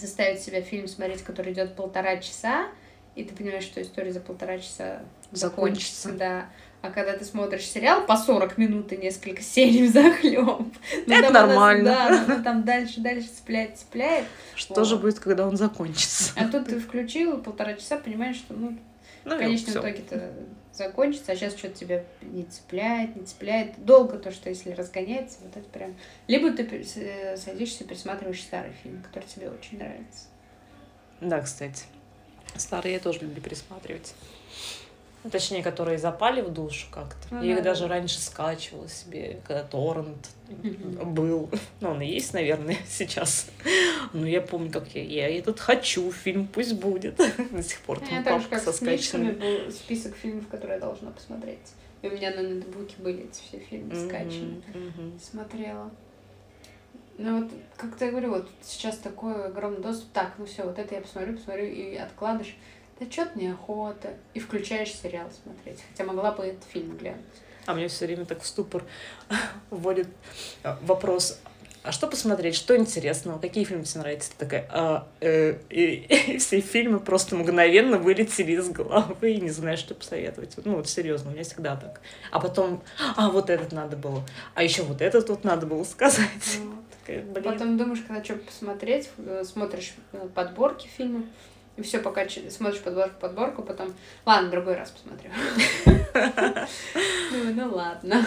заставить 0.00 0.40
себя 0.40 0.62
фильм 0.62 0.88
смотреть, 0.88 1.22
который 1.22 1.52
идет 1.52 1.74
полтора 1.74 2.16
часа, 2.18 2.68
и 3.14 3.24
ты 3.24 3.34
понимаешь, 3.34 3.64
что 3.64 3.80
история 3.82 4.12
за 4.12 4.20
полтора 4.20 4.58
часа 4.58 5.02
закончится, 5.32 6.08
Закончится. 6.08 6.12
да. 6.12 6.46
А 6.82 6.90
когда 6.90 7.14
ты 7.16 7.24
смотришь 7.24 7.64
сериал 7.64 8.06
по 8.06 8.16
40 8.16 8.58
минут 8.58 8.92
и 8.92 8.96
несколько 8.96 9.42
серий 9.42 9.88
захлеб, 9.88 10.66
Это 11.08 11.32
нормально. 11.32 11.84
Да, 11.90 12.24
но 12.28 12.42
там 12.44 12.62
дальше, 12.64 13.00
дальше 13.00 13.28
цепляет, 13.28 13.76
цепляет. 13.78 14.26
Что 14.54 14.84
же 14.84 14.94
Вот. 14.96 15.02
будет, 15.02 15.18
когда 15.18 15.48
он 15.48 15.56
закончится? 15.56 16.32
А 16.36 16.46
тут 16.46 16.66
ты 16.66 16.78
включил 16.78 17.38
полтора 17.38 17.74
часа, 17.74 17.96
понимаешь, 17.96 18.36
что 18.36 18.54
ну 18.54 18.78
Ну, 19.24 19.34
в 19.34 19.38
конечном 19.38 19.78
итоге-то 19.78 20.30
закончится, 20.76 21.32
а 21.32 21.36
сейчас 21.36 21.56
что-то 21.56 21.74
тебя 21.74 22.04
не 22.22 22.44
цепляет, 22.44 23.16
не 23.16 23.24
цепляет. 23.24 23.84
Долго 23.84 24.18
то, 24.18 24.30
что 24.30 24.48
если 24.48 24.70
разгоняется, 24.70 25.38
вот 25.42 25.56
это 25.56 25.68
прям... 25.68 25.96
Либо 26.26 26.52
ты 26.52 26.62
э, 26.96 27.36
садишься 27.36 27.84
и 27.84 27.86
пересматриваешь 27.86 28.42
старый 28.42 28.72
фильм, 28.82 29.02
который 29.02 29.24
тебе 29.24 29.50
очень 29.50 29.78
нравится. 29.78 30.26
Да, 31.20 31.40
кстати. 31.40 31.84
Старые 32.56 32.94
я 32.94 33.00
тоже 33.00 33.20
люблю 33.20 33.40
пересматривать. 33.40 34.14
Ну, 35.24 35.30
Точнее, 35.30 35.62
которые 35.62 35.98
запали 35.98 36.40
в 36.40 36.52
душу 36.52 36.86
как-то. 36.90 37.34
Ну 37.34 37.42
я 37.42 37.52
их 37.52 37.56
да, 37.58 37.70
даже 37.70 37.82
да. 37.82 37.88
раньше 37.88 38.20
скачивала 38.20 38.88
себе, 38.88 39.40
когда 39.46 39.64
торрент 39.64 40.30
был. 40.48 41.50
Ну, 41.80 41.90
он 41.90 42.00
и 42.00 42.06
есть, 42.06 42.32
наверное, 42.32 42.76
сейчас. 42.88 43.48
Но 44.12 44.26
я 44.26 44.40
помню, 44.40 44.70
как 44.70 44.88
я, 44.94 45.02
я 45.02 45.38
этот 45.38 45.58
хочу, 45.58 46.12
фильм 46.12 46.46
пусть 46.46 46.74
будет. 46.74 47.16
До 47.50 47.62
сих 47.62 47.80
пор 47.80 48.00
Я 48.10 48.22
там 48.22 48.40
папка 48.40 48.58
со 48.60 48.72
скачанными. 48.72 49.32
был 49.32 49.72
список 49.72 50.14
фильмов, 50.14 50.46
которые 50.48 50.76
я 50.76 50.80
должна 50.80 51.10
посмотреть. 51.10 51.58
И 52.02 52.08
у 52.08 52.12
меня 52.12 52.30
на 52.30 52.42
ноутбуке 52.42 52.94
были 52.98 53.24
эти 53.24 53.40
все 53.40 53.58
фильмы 53.58 53.94
скачаны. 53.96 54.62
Смотрела. 55.20 55.90
Ну 57.18 57.42
вот, 57.42 57.50
как 57.76 57.98
я 58.00 58.10
говорю, 58.10 58.30
вот 58.30 58.48
сейчас 58.62 58.98
такой 58.98 59.46
огромный 59.46 59.80
доступ. 59.80 60.12
Так, 60.12 60.34
ну 60.38 60.44
все, 60.44 60.64
вот 60.64 60.78
это 60.78 60.94
я 60.94 61.00
посмотрю, 61.00 61.34
посмотрю 61.34 61.64
и 61.64 61.96
откладываешь. 61.96 62.56
Да 62.98 63.10
что-то 63.10 63.38
неохота. 63.38 64.14
И 64.34 64.40
включаешь 64.40 64.92
сериал 64.92 65.28
смотреть. 65.42 65.80
Хотя 65.90 66.04
могла 66.04 66.32
бы 66.32 66.44
этот 66.44 66.64
фильм 66.64 66.96
глянуть. 66.96 67.24
А 67.66 67.74
мне 67.74 67.88
все 67.88 68.06
время 68.06 68.24
так 68.24 68.42
в 68.42 68.46
ступор 68.46 68.84
вводит 69.70 70.08
а, 70.62 70.78
вопрос, 70.82 71.40
а 71.86 71.92
что 71.92 72.08
посмотреть, 72.08 72.56
что 72.56 72.76
интересного, 72.76 73.38
какие 73.38 73.62
фильмы 73.62 73.84
тебе 73.84 74.00
нравятся? 74.00 74.32
Ты 74.32 74.36
такая, 74.44 74.68
а, 74.72 75.08
э, 75.20 75.56
и, 75.70 75.94
и 76.32 76.38
все 76.38 76.60
фильмы 76.60 76.98
просто 76.98 77.36
мгновенно 77.36 77.96
вылетели 77.96 78.52
из 78.52 78.68
головы 78.70 79.32
и 79.32 79.40
не 79.40 79.50
знаешь, 79.50 79.78
что 79.78 79.94
посоветовать. 79.94 80.56
Ну 80.64 80.76
вот 80.76 80.88
серьезно, 80.88 81.30
у 81.30 81.34
меня 81.34 81.44
всегда 81.44 81.76
так. 81.76 82.00
А 82.32 82.40
потом, 82.40 82.82
а 83.16 83.30
вот 83.30 83.50
этот 83.50 83.70
надо 83.70 83.96
было, 83.96 84.24
а 84.56 84.64
еще 84.64 84.82
вот 84.82 85.00
этот 85.00 85.28
вот 85.28 85.44
надо 85.44 85.66
было 85.66 85.84
сказать. 85.84 86.58
Вот. 86.58 86.84
Такая. 87.04 87.24
Потом 87.24 87.78
думаешь, 87.78 88.02
когда 88.04 88.24
что 88.24 88.34
посмотреть, 88.34 89.08
э, 89.18 89.44
смотришь 89.44 89.94
э, 90.12 90.28
подборки 90.34 90.88
фильмов, 90.88 91.24
и 91.76 91.82
все, 91.82 91.98
пока 91.98 92.26
смотришь 92.28 92.80
подборку, 92.80 93.20
подборку, 93.20 93.62
потом, 93.62 93.94
ладно, 94.24 94.50
другой 94.50 94.76
раз 94.76 94.90
посмотрю. 94.90 95.30
Ну, 97.32 97.54
ну 97.54 97.74
ладно. 97.74 98.24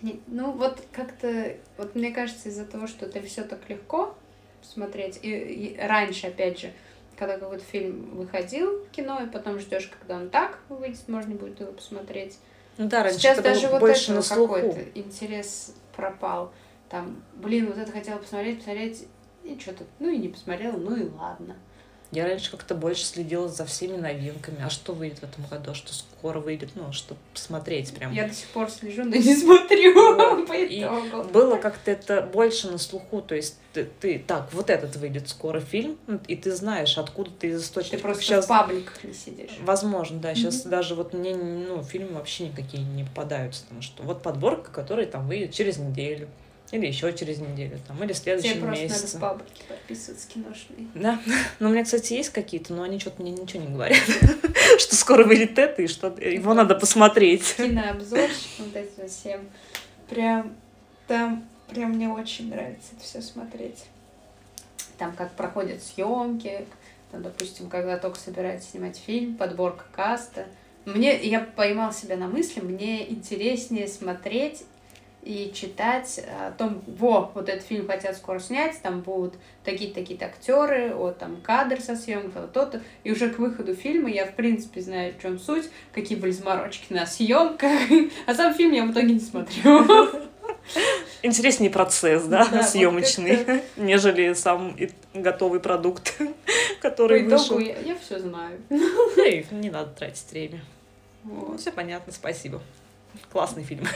Ну, 0.00 0.52
вот 0.52 0.80
как-то, 0.92 1.56
вот 1.76 1.96
мне 1.96 2.12
кажется, 2.12 2.48
из-за 2.48 2.64
того, 2.64 2.86
что 2.86 3.06
это 3.06 3.20
все 3.22 3.42
так 3.42 3.68
легко 3.68 4.14
смотреть, 4.62 5.18
и, 5.22 5.76
раньше, 5.80 6.28
опять 6.28 6.60
же, 6.60 6.72
когда 7.16 7.36
какой-то 7.36 7.64
фильм 7.64 8.16
выходил 8.16 8.84
в 8.84 8.90
кино, 8.90 9.20
и 9.22 9.26
потом 9.26 9.58
ждешь, 9.58 9.90
когда 9.98 10.16
он 10.16 10.30
так 10.30 10.60
выйдет, 10.68 11.08
можно 11.08 11.34
будет 11.34 11.58
его 11.60 11.72
посмотреть. 11.72 12.38
Ну 12.76 12.86
да, 12.88 13.02
раньше 13.02 13.18
Сейчас 13.18 13.40
даже 13.40 13.66
вот 13.66 13.80
больше 13.80 14.12
этого 14.12 14.46
какой-то 14.46 14.84
интерес 14.94 15.74
пропал. 15.96 16.52
Там, 16.88 17.20
блин, 17.34 17.66
вот 17.66 17.76
это 17.76 17.90
хотела 17.90 18.18
посмотреть, 18.18 18.58
посмотреть, 18.58 19.08
и 19.44 19.58
что-то, 19.58 19.84
ну 19.98 20.08
и 20.10 20.16
не 20.18 20.28
посмотрела, 20.28 20.76
ну 20.76 20.96
и 20.96 21.08
ладно. 21.08 21.56
Я 22.10 22.24
раньше 22.24 22.50
как-то 22.50 22.74
больше 22.74 23.04
следила 23.04 23.50
за 23.50 23.66
всеми 23.66 23.98
новинками. 23.98 24.62
А 24.64 24.70
что 24.70 24.94
выйдет 24.94 25.18
в 25.18 25.24
этом 25.24 25.44
году? 25.44 25.74
Что 25.74 25.92
скоро 25.92 26.40
выйдет? 26.40 26.70
Ну, 26.74 26.90
чтобы 26.90 27.20
посмотреть 27.34 27.92
прям. 27.92 28.14
Я 28.14 28.26
до 28.26 28.32
сих 28.32 28.48
пор 28.48 28.70
слежу, 28.70 29.04
но 29.04 29.10
не 29.16 29.36
смотрю 29.36 29.92
Вот. 30.16 30.46
по 30.48 30.54
И 30.54 30.80
итогу. 30.82 31.28
было 31.28 31.58
как-то 31.58 31.90
это 31.90 32.22
больше 32.22 32.70
на 32.70 32.78
слуху. 32.78 33.20
То 33.20 33.34
есть 33.34 33.58
ты, 33.74 33.84
ты- 34.00 34.18
так, 34.26 34.48
вот 34.54 34.70
этот 34.70 34.96
выйдет 34.96 35.28
скоро 35.28 35.60
фильм, 35.60 35.98
и 36.26 36.34
ты 36.34 36.50
знаешь, 36.56 36.96
откуда 36.96 37.30
ты 37.30 37.48
из 37.48 37.60
Ты 37.60 37.66
источников. 37.66 38.00
просто 38.00 38.22
Сейчас 38.22 38.46
в 38.46 38.48
пабликах 38.48 39.04
не 39.04 39.12
сидишь. 39.12 39.58
Возможно, 39.60 40.18
да. 40.18 40.34
Сейчас 40.34 40.62
Мгм. 40.62 40.70
даже 40.70 40.94
вот 40.94 41.12
мне 41.12 41.34
ну, 41.36 41.82
фильмы 41.82 42.14
вообще 42.14 42.46
никакие 42.48 42.82
не 42.84 43.04
попадаются. 43.04 43.64
Потому 43.64 43.82
что 43.82 44.02
вот 44.04 44.22
подборка, 44.22 44.70
которая 44.72 45.04
там 45.04 45.28
выйдет 45.28 45.52
через 45.52 45.76
неделю. 45.76 46.30
Или 46.70 46.86
еще 46.86 47.12
через 47.14 47.38
неделю, 47.38 47.78
там, 47.86 47.96
или 48.04 48.12
в 48.12 48.20
Тебе 48.20 48.38
следующем 48.38 48.60
просто 48.60 48.82
месяце. 48.82 49.04
надо 49.04 49.16
в 49.16 49.20
паблики 49.20 49.62
подписываться 49.68 50.28
киношные. 50.28 50.86
Да. 50.94 51.18
Но 51.60 51.68
у 51.68 51.72
меня, 51.72 51.84
кстати, 51.84 52.12
есть 52.12 52.28
какие-то, 52.28 52.74
но 52.74 52.82
они 52.82 52.98
что-то 52.98 53.22
мне 53.22 53.30
ничего 53.30 53.62
не 53.62 53.72
говорят. 53.72 53.98
Что 54.78 54.94
скоро 54.96 55.24
выйдет 55.24 55.58
это, 55.58 55.80
и 55.80 55.86
что 55.86 56.08
его 56.08 56.52
надо 56.52 56.74
посмотреть. 56.74 57.54
Кинообзорщик, 57.56 58.50
вот 58.58 58.76
эти 58.76 59.00
вот 59.00 59.10
всем. 59.10 59.48
Прям, 60.10 60.54
там, 61.06 61.44
прям 61.70 61.92
мне 61.92 62.08
очень 62.08 62.50
нравится 62.50 62.88
это 62.92 63.02
все 63.02 63.22
смотреть. 63.22 63.84
Там 64.98 65.12
как 65.16 65.32
проходят 65.32 65.82
съемки, 65.82 66.66
там, 67.10 67.22
допустим, 67.22 67.70
когда 67.70 67.96
только 67.96 68.18
собираются 68.18 68.70
снимать 68.70 68.98
фильм, 68.98 69.36
подборка 69.36 69.84
каста. 69.92 70.46
Мне, 70.84 71.16
я 71.22 71.40
поймал 71.40 71.92
себя 71.92 72.16
на 72.16 72.28
мысли, 72.28 72.60
мне 72.60 73.10
интереснее 73.10 73.88
смотреть 73.88 74.64
и 75.28 75.52
читать 75.54 76.20
о 76.40 76.52
том, 76.52 76.82
во, 76.86 77.30
вот 77.34 77.50
этот 77.50 77.62
фильм 77.66 77.86
хотят 77.86 78.16
скоро 78.16 78.38
снять, 78.38 78.80
там 78.82 79.02
будут 79.02 79.34
такие-то 79.62 79.96
такие 79.96 80.18
актеры, 80.24 80.94
вот 80.94 81.18
там 81.18 81.36
кадр 81.42 81.80
со 81.82 81.96
съемок, 81.96 82.32
вот 82.34 82.52
то-то. 82.54 82.80
И 83.04 83.12
уже 83.12 83.28
к 83.28 83.38
выходу 83.38 83.74
фильма 83.74 84.08
я, 84.10 84.24
в 84.24 84.34
принципе, 84.34 84.80
знаю, 84.80 85.12
в 85.12 85.20
чем 85.20 85.38
суть, 85.38 85.68
какие 85.92 86.16
были 86.16 86.30
заморочки 86.30 86.94
на 86.94 87.04
съемках, 87.06 87.70
а 88.26 88.34
сам 88.34 88.54
фильм 88.54 88.72
я 88.72 88.84
в 88.86 88.92
итоге 88.92 89.12
не 89.12 89.20
смотрю. 89.20 89.62
Интереснее 91.22 91.70
процесс, 91.70 92.24
Да, 92.24 92.46
да, 92.46 92.56
вот 92.58 92.64
съемочный, 92.66 93.62
нежели 93.76 94.32
сам 94.32 94.74
и- 94.76 94.90
готовый 95.12 95.60
продукт, 95.60 96.16
По 96.16 96.24
который 96.80 97.20
итогу 97.28 97.32
вышел. 97.36 97.58
я, 97.58 97.78
я 97.80 97.96
все 97.98 98.18
знаю. 98.18 98.58
Эй, 99.18 99.46
не 99.50 99.68
надо 99.70 99.90
тратить 99.90 100.24
время. 100.30 100.60
Вот. 101.24 101.60
Все 101.60 101.70
понятно, 101.70 102.14
спасибо. 102.14 102.62
Классный 103.30 103.62
фильм. 103.64 103.86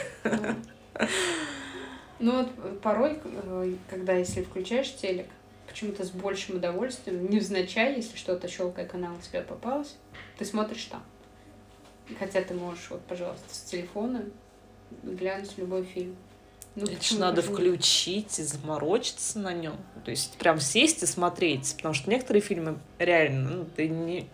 Ну 2.18 2.36
вот 2.36 2.80
порой, 2.80 3.18
э, 3.24 3.74
когда 3.88 4.12
если 4.12 4.42
включаешь 4.42 4.94
телек, 4.94 5.26
почему-то 5.66 6.04
с 6.04 6.10
большим 6.10 6.56
удовольствием, 6.56 7.28
невзначай, 7.28 7.96
если 7.96 8.16
что-то 8.16 8.46
щелкая 8.48 8.86
канал 8.86 9.14
тебе 9.22 9.42
попалось, 9.42 9.96
ты 10.38 10.44
смотришь 10.44 10.84
там. 10.84 11.02
Хотя 12.18 12.42
ты 12.42 12.54
можешь, 12.54 12.88
вот, 12.90 13.00
пожалуйста, 13.02 13.44
с 13.52 13.62
телефона 13.62 14.24
глянуть 15.02 15.56
любой 15.56 15.84
фильм. 15.84 16.16
Ну, 16.74 16.84
Это 16.84 16.92
ж 16.92 16.96
почему 16.96 17.20
надо 17.20 17.42
почему? 17.42 17.56
включить 17.56 18.38
и 18.38 18.42
заморочиться 18.42 19.38
на 19.38 19.52
нем. 19.52 19.76
То 20.04 20.10
есть 20.10 20.36
прям 20.38 20.58
сесть 20.58 21.02
и 21.02 21.06
смотреть. 21.06 21.74
Потому 21.76 21.94
что 21.94 22.08
некоторые 22.08 22.40
фильмы 22.42 22.78
реально, 22.98 23.50
ну, 23.50 23.64
ты 23.76 23.88
не, 23.88 24.26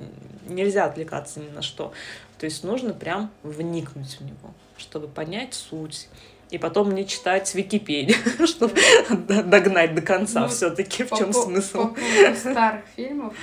нельзя 0.47 0.85
отвлекаться 0.85 1.41
ни 1.41 1.49
на 1.49 1.63
что. 1.63 1.93
То 2.39 2.45
есть 2.45 2.63
нужно 2.63 2.95
прям 2.95 3.31
вникнуть 3.43 4.21
в 4.21 4.25
него, 4.25 4.55
чтобы 4.77 5.09
понять 5.09 5.55
суть. 5.55 6.09
И 6.51 6.59
потом 6.59 6.95
не 6.95 7.07
читать 7.07 7.55
Википедию, 7.55 8.17
чтобы 8.47 8.75
догнать 9.11 9.95
до 9.95 10.01
конца 10.01 10.43
Ну, 10.43 10.49
все-таки, 10.49 11.05
в 11.05 11.11
чем 11.11 11.33
по- 11.33 11.43
смысл. 11.43 11.95
По 11.95 12.35
старых 12.35 12.85
фильмов, 12.97 13.35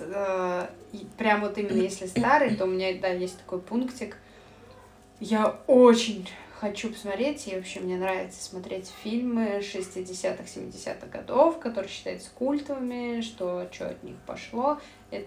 э, 0.00 0.66
прям 1.16 1.40
вот 1.42 1.56
именно 1.58 1.80
если 1.80 2.06
старый, 2.06 2.56
то 2.56 2.64
у 2.64 2.68
меня, 2.68 2.92
да, 3.00 3.08
есть 3.08 3.38
такой 3.38 3.60
пунктик. 3.60 4.16
Я 5.20 5.58
очень 5.66 6.28
хочу 6.60 6.90
посмотреть, 6.90 7.46
и 7.46 7.54
вообще 7.54 7.80
мне 7.80 7.96
нравится 7.96 8.42
смотреть 8.42 8.90
фильмы 9.02 9.60
60-х, 9.60 10.42
70-х 10.44 11.06
годов, 11.06 11.58
которые 11.60 11.88
считаются 11.88 12.30
культовыми, 12.34 13.20
что 13.20 13.68
что 13.70 13.88
от 13.90 14.02
них 14.02 14.16
пошло, 14.26 14.78
э, 15.12 15.22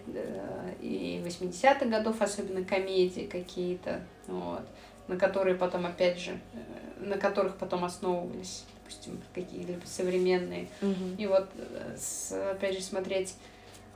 и 0.82 1.22
80-х 1.26 1.86
годов, 1.86 2.22
особенно 2.22 2.63
комедии 2.65 3.30
какие-то, 3.32 4.02
вот, 4.28 4.63
на 5.12 5.17
которые 5.17 5.56
потом, 5.56 5.86
опять 5.86 6.19
же, 6.19 6.32
э, 6.54 7.04
на 7.06 7.17
которых 7.17 7.58
потом 7.58 7.84
основывались, 7.84 8.63
допустим, 8.80 9.19
какие-либо 9.36 9.86
современные 9.86 10.67
Мгм. 10.82 11.15
и 11.17 11.28
вот, 11.28 11.50
э, 11.58 11.95
с- 12.00 12.32
опять 12.52 12.76
же, 12.76 12.82
смотреть, 12.82 13.36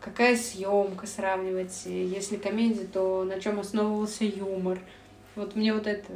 какая 0.01 0.35
съемка, 0.35 1.07
сравнивать. 1.07 1.85
Если 1.85 2.35
комедия, 2.35 2.85
то 2.85 3.23
на 3.23 3.39
чем 3.39 3.59
основывался 3.59 4.25
юмор. 4.25 4.77
Вот 5.35 5.55
мне 5.55 5.73
вот 5.73 5.87
это 5.87 6.11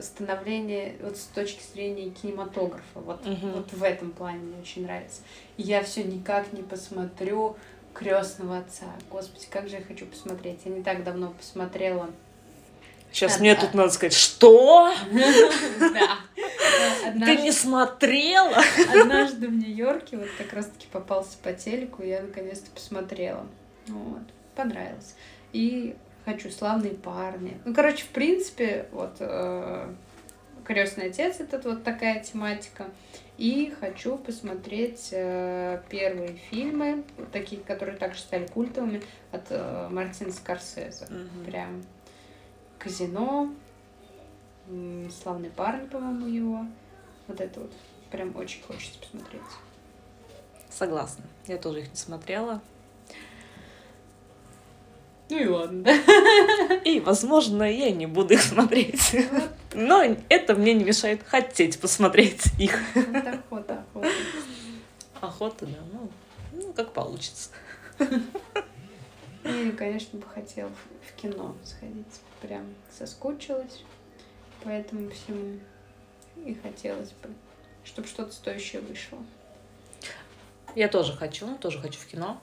становление 0.00 0.94
вот 1.02 1.16
с 1.16 1.24
точки 1.24 1.62
зрения 1.72 2.10
кинематографа, 2.10 3.00
вот, 3.00 3.24
Мгм. 3.26 3.52
вот 3.52 3.72
в 3.72 3.82
этом 3.82 4.10
плане 4.12 4.38
мне 4.38 4.60
очень 4.60 4.82
нравится. 4.84 5.22
Я 5.56 5.82
все 5.82 6.02
никак 6.04 6.52
не 6.52 6.62
посмотрю 6.62 7.56
крестного 7.94 8.58
отца. 8.58 8.86
Господи, 9.10 9.46
как 9.50 9.68
же 9.68 9.76
я 9.76 9.82
хочу 9.82 10.06
посмотреть. 10.06 10.60
Я 10.64 10.72
не 10.72 10.82
так 10.82 11.04
давно 11.04 11.30
посмотрела. 11.32 12.10
Сейчас 13.14 13.36
А- 13.36 13.40
мне 13.40 13.52
а- 13.52 13.56
тут 13.56 13.74
надо 13.74 13.90
сказать, 13.90 14.12
что? 14.12 14.92
Да. 17.14 17.26
Ты 17.26 17.36
не 17.36 17.52
смотрела? 17.52 18.60
Однажды 18.92 19.46
в 19.46 19.52
Нью-Йорке 19.52 20.16
вот 20.16 20.28
как 20.36 20.52
раз-таки 20.52 20.88
попался 20.90 21.36
по 21.42 21.52
телеку, 21.52 22.02
я 22.02 22.22
наконец-то 22.22 22.70
посмотрела. 22.70 23.46
Вот. 23.86 24.22
Понравилось. 24.56 25.14
И 25.52 25.94
хочу 26.24 26.50
славные 26.50 26.94
парни. 26.94 27.56
Ну, 27.64 27.72
короче, 27.72 28.02
в 28.04 28.08
принципе, 28.08 28.86
вот 28.90 29.20
крестный 30.64 31.06
отец 31.06 31.38
этот 31.38 31.64
вот 31.66 31.84
такая 31.84 32.20
тематика. 32.20 32.86
И 33.36 33.74
хочу 33.80 34.16
посмотреть 34.16 35.08
э, 35.10 35.80
первые 35.88 36.36
фильмы, 36.50 37.04
такие, 37.32 37.60
которые 37.60 37.96
также 37.96 38.20
стали 38.20 38.46
культовыми, 38.46 39.02
от 39.32 39.46
э, 39.50 39.88
Мартина 39.90 40.32
Скорсезе. 40.32 41.06
Мгм. 41.10 41.44
Прям 41.44 41.82
казино, 42.84 43.50
славный 45.22 45.50
парень, 45.50 45.88
по-моему, 45.88 46.26
его. 46.26 46.66
Вот 47.26 47.40
это 47.40 47.60
вот 47.60 47.72
прям 48.10 48.36
очень 48.36 48.62
хочется 48.62 48.98
посмотреть. 48.98 49.42
Согласна. 50.68 51.24
Я 51.46 51.56
тоже 51.56 51.80
их 51.80 51.90
не 51.90 51.96
смотрела. 51.96 52.60
Ну 55.30 55.38
и 55.38 55.46
ладно, 55.46 55.82
да? 55.84 56.76
И, 56.84 57.00
возможно, 57.00 57.62
я 57.62 57.90
не 57.90 58.06
буду 58.06 58.34
их 58.34 58.42
смотреть. 58.42 59.16
Но 59.72 60.04
это 60.28 60.54
мне 60.54 60.74
не 60.74 60.84
мешает 60.84 61.22
хотеть 61.24 61.80
посмотреть 61.80 62.44
их. 62.58 62.78
Вот 62.94 63.26
охота, 63.26 63.84
охота. 63.94 64.08
Охота, 65.22 65.66
да, 65.66 65.78
ну, 65.92 66.10
ну 66.52 66.72
как 66.74 66.92
получится. 66.92 67.48
И, 69.44 69.70
конечно, 69.72 70.18
бы 70.18 70.26
хотел 70.26 70.68
в- 70.68 71.20
кино 71.20 71.54
сходить. 71.62 72.20
Прям 72.40 72.66
соскучилась 72.90 73.82
по 74.62 74.68
этому 74.68 75.10
всему. 75.10 75.60
И 76.44 76.54
хотелось 76.54 77.10
бы, 77.10 77.28
чтобы 77.84 78.08
что-то 78.08 78.32
стоящее 78.32 78.82
вышло. 78.82 79.18
Я 80.74 80.88
тоже 80.88 81.12
хочу, 81.12 81.56
тоже 81.58 81.78
хочу 81.78 82.00
в 82.00 82.06
кино. 82.06 82.40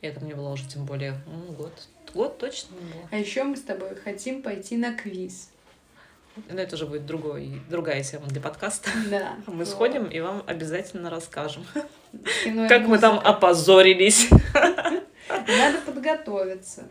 Это 0.00 0.20
мне 0.20 0.34
было 0.34 0.50
уже 0.50 0.66
тем 0.66 0.86
более 0.86 1.20
ну, 1.26 1.52
год. 1.52 1.72
Год 2.14 2.38
точно 2.38 2.74
не 2.74 2.92
было. 2.92 3.08
А 3.10 3.16
еще 3.16 3.44
мы 3.44 3.56
с 3.56 3.62
тобой 3.62 3.94
хотим 3.96 4.42
пойти 4.42 4.76
на 4.76 4.94
квиз. 4.94 5.50
Но 6.48 6.60
это 6.60 6.76
уже 6.76 6.86
будет 6.86 7.06
другой, 7.06 7.60
другая 7.68 8.02
тема 8.02 8.26
для 8.28 8.40
подкаста. 8.40 8.88
Да. 9.10 9.36
Мы 9.46 9.56
вот. 9.56 9.68
сходим 9.68 10.06
и 10.06 10.20
вам 10.20 10.42
обязательно 10.46 11.10
расскажем, 11.10 11.66
как 12.68 12.86
мы 12.86 12.98
там 12.98 13.18
опозорились. 13.18 14.28
Надо 15.46 15.78
подготовиться. 15.84 16.88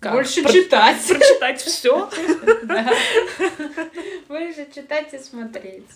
Как? 0.00 0.12
Больше 0.12 0.42
Про- 0.42 0.52
читать. 0.52 0.96
Прочитать 1.06 1.60
все. 1.60 2.10
Больше 4.28 4.66
читать 4.74 5.12
и 5.14 5.18
смотреть. 5.18 5.86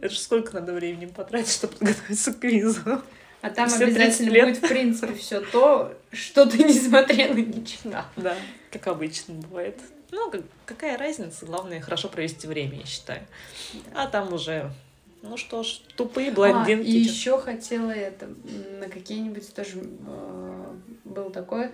Это 0.00 0.08
же 0.08 0.18
сколько 0.18 0.54
надо 0.54 0.72
времени 0.72 1.06
потратить, 1.06 1.52
чтобы 1.52 1.74
подготовиться 1.74 2.32
к 2.32 2.38
квизу. 2.40 3.02
А 3.42 3.50
там 3.50 3.68
Все 3.68 3.78
30 3.78 3.96
обязательно 3.96 4.30
лет. 4.30 4.48
будет, 4.48 4.64
в 4.64 4.68
принципе, 4.68 5.14
все 5.14 5.40
то, 5.40 5.94
что 6.12 6.44
ты 6.46 6.58
не 6.62 6.74
смотрел 6.74 7.34
и 7.36 7.42
не 7.42 7.64
читал. 7.66 8.04
Да, 8.16 8.36
как 8.70 8.86
обычно 8.86 9.34
бывает. 9.34 9.78
Ну, 10.10 10.30
как- 10.30 10.42
какая 10.66 10.98
разница? 10.98 11.46
Главное, 11.46 11.80
хорошо 11.80 12.08
провести 12.08 12.46
время, 12.46 12.78
я 12.80 12.84
считаю. 12.86 13.22
А 13.94 14.06
там 14.08 14.32
уже, 14.34 14.70
ну 15.22 15.36
что 15.36 15.62
ж, 15.62 15.80
тупые 15.96 16.30
блондинки. 16.30 16.86
А, 16.86 16.90
и 16.90 16.98
еще 16.98 17.38
хотела 17.38 17.90
это 17.90 18.28
на 18.80 18.88
какие-нибудь 18.88 19.54
тоже 19.54 19.78
э, 20.06 20.74
был 21.04 21.30
такое 21.30 21.72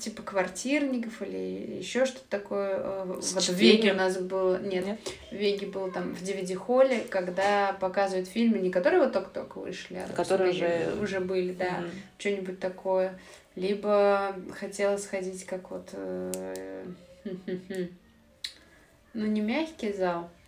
типа 0.00 0.22
квартирников 0.22 1.22
или 1.22 1.76
еще 1.78 2.04
что-то 2.06 2.24
такое. 2.28 2.80
Э, 2.82 3.18
С 3.20 3.32
Вот 3.34 3.44
в. 3.44 3.52
Веге 3.54 3.92
у 3.92 3.96
нас 3.96 4.16
было... 4.18 4.60
Нет, 4.60 4.86
Нет? 4.86 4.98
в 5.30 5.34
Веге 5.34 5.66
был 5.66 5.90
там 5.92 6.14
в 6.14 6.22
DVD-холле, 6.22 7.00
когда 7.08 7.72
показывают 7.74 8.28
фильмы, 8.28 8.58
не 8.58 8.70
которые 8.70 9.00
вот 9.02 9.12
только-только 9.12 9.58
вышли, 9.58 9.96
а 9.96 10.08
Которые 10.12 10.50
уже- 10.50 10.94
уже 11.00 11.20
были, 11.20 11.52
да. 11.52 11.80
Мгм. 11.80 11.90
Что-нибудь 12.18 12.58
такое. 12.60 13.18
Либо 13.56 14.34
хотела 14.58 14.96
сходить 14.96 15.44
как 15.44 15.70
вот... 15.70 15.88
э. 15.92 16.84
Ну, 19.16 19.26
не 19.26 19.40
мягкий 19.42 19.92
зал, 19.92 20.28
а 20.28 20.43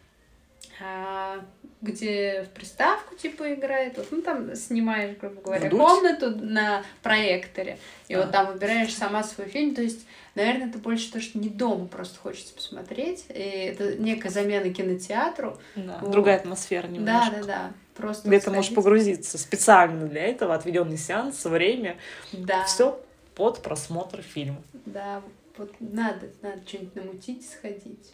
где 1.82 2.42
в 2.44 2.48
приставку 2.50 3.14
типа 3.14 3.54
играет. 3.54 3.96
Вот, 3.98 4.08
ну, 4.10 4.22
там 4.22 4.54
снимаешь, 4.56 5.16
грубо 5.18 5.40
говоря, 5.42 5.68
Вдуть? 5.68 5.80
комнату 5.80 6.30
на 6.36 6.82
проекторе. 7.02 7.78
И 8.08 8.14
А. 8.14 8.22
вот 8.22 8.32
там 8.32 8.52
выбираешь 8.52 8.94
сама 8.94 9.22
свой 9.22 9.46
фильм. 9.48 9.74
То 9.74 9.82
есть, 9.82 10.06
наверное, 10.34 10.68
это 10.68 10.78
больше 10.78 11.12
то, 11.12 11.20
что 11.20 11.38
не 11.38 11.48
дома 11.48 11.86
просто 11.86 12.18
хочется 12.18 12.54
посмотреть. 12.54 13.26
И 13.28 13.32
это 13.40 13.94
некая 13.96 14.30
замена 14.30 14.72
кинотеатру. 14.72 15.58
Да, 15.76 15.98
Вот. 16.00 16.10
Другая 16.10 16.36
атмосфера 16.36 16.86
немножко. 16.86 17.36
Да, 17.36 17.40
да, 17.40 17.46
да. 17.46 17.72
Просто 17.94 18.28
Где 18.28 18.40
ты 18.40 18.50
можешь 18.50 18.74
погрузиться 18.74 19.38
специально 19.38 20.06
для 20.06 20.22
этого, 20.26 20.54
отведенный 20.54 20.98
сеанс, 20.98 21.44
время, 21.44 21.96
Да. 22.32 22.64
все 22.64 23.00
под 23.34 23.62
просмотр 23.62 24.22
фильма. 24.22 24.62
Да, 24.86 25.22
вот 25.56 25.72
надо, 25.80 26.26
надо 26.42 26.60
что-нибудь 26.66 26.94
намутить, 26.96 27.48
сходить. 27.50 28.12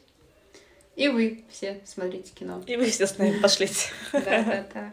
И 0.95 1.09
вы 1.09 1.45
все 1.51 1.81
смотрите 1.85 2.33
кино. 2.35 2.63
И 2.67 2.77
вы 2.77 2.91
все 2.91 3.07
с 3.07 3.17
нами 3.19 3.39
пошлите. 3.43 3.89
Да, 4.13 4.21
да, 4.21 4.67
да. 4.75 4.93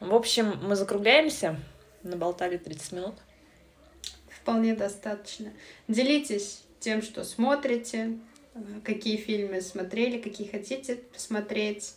В 0.00 0.14
общем, 0.14 0.58
мы 0.62 0.76
закругляемся. 0.76 1.56
Наболтали 2.02 2.56
30 2.56 2.92
минут. 2.92 3.14
Вполне 4.30 4.74
достаточно. 4.74 5.52
Делитесь 5.88 6.62
тем, 6.78 7.02
что 7.02 7.24
смотрите, 7.24 8.18
какие 8.84 9.16
фильмы 9.16 9.60
смотрели, 9.60 10.18
какие 10.18 10.48
хотите 10.48 10.96
посмотреть. 10.96 11.94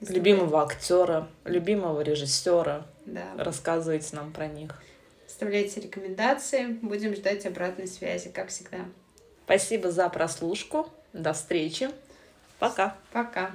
Любимого 0.00 0.62
актера, 0.62 1.28
любимого 1.44 2.00
режиссера. 2.00 2.86
Да. 3.04 3.34
Рассказывайте 3.36 4.16
нам 4.16 4.32
про 4.32 4.46
них. 4.48 4.80
Оставляйте 5.26 5.80
рекомендации. 5.80 6.66
Будем 6.82 7.14
ждать 7.14 7.46
обратной 7.46 7.86
связи, 7.86 8.28
как 8.30 8.48
всегда. 8.48 8.86
Спасибо 9.44 9.90
за 9.90 10.08
прослушку. 10.08 10.88
До 11.12 11.32
встречи. 11.32 11.90
Пока. 12.58 12.96
Пока. 13.12 13.50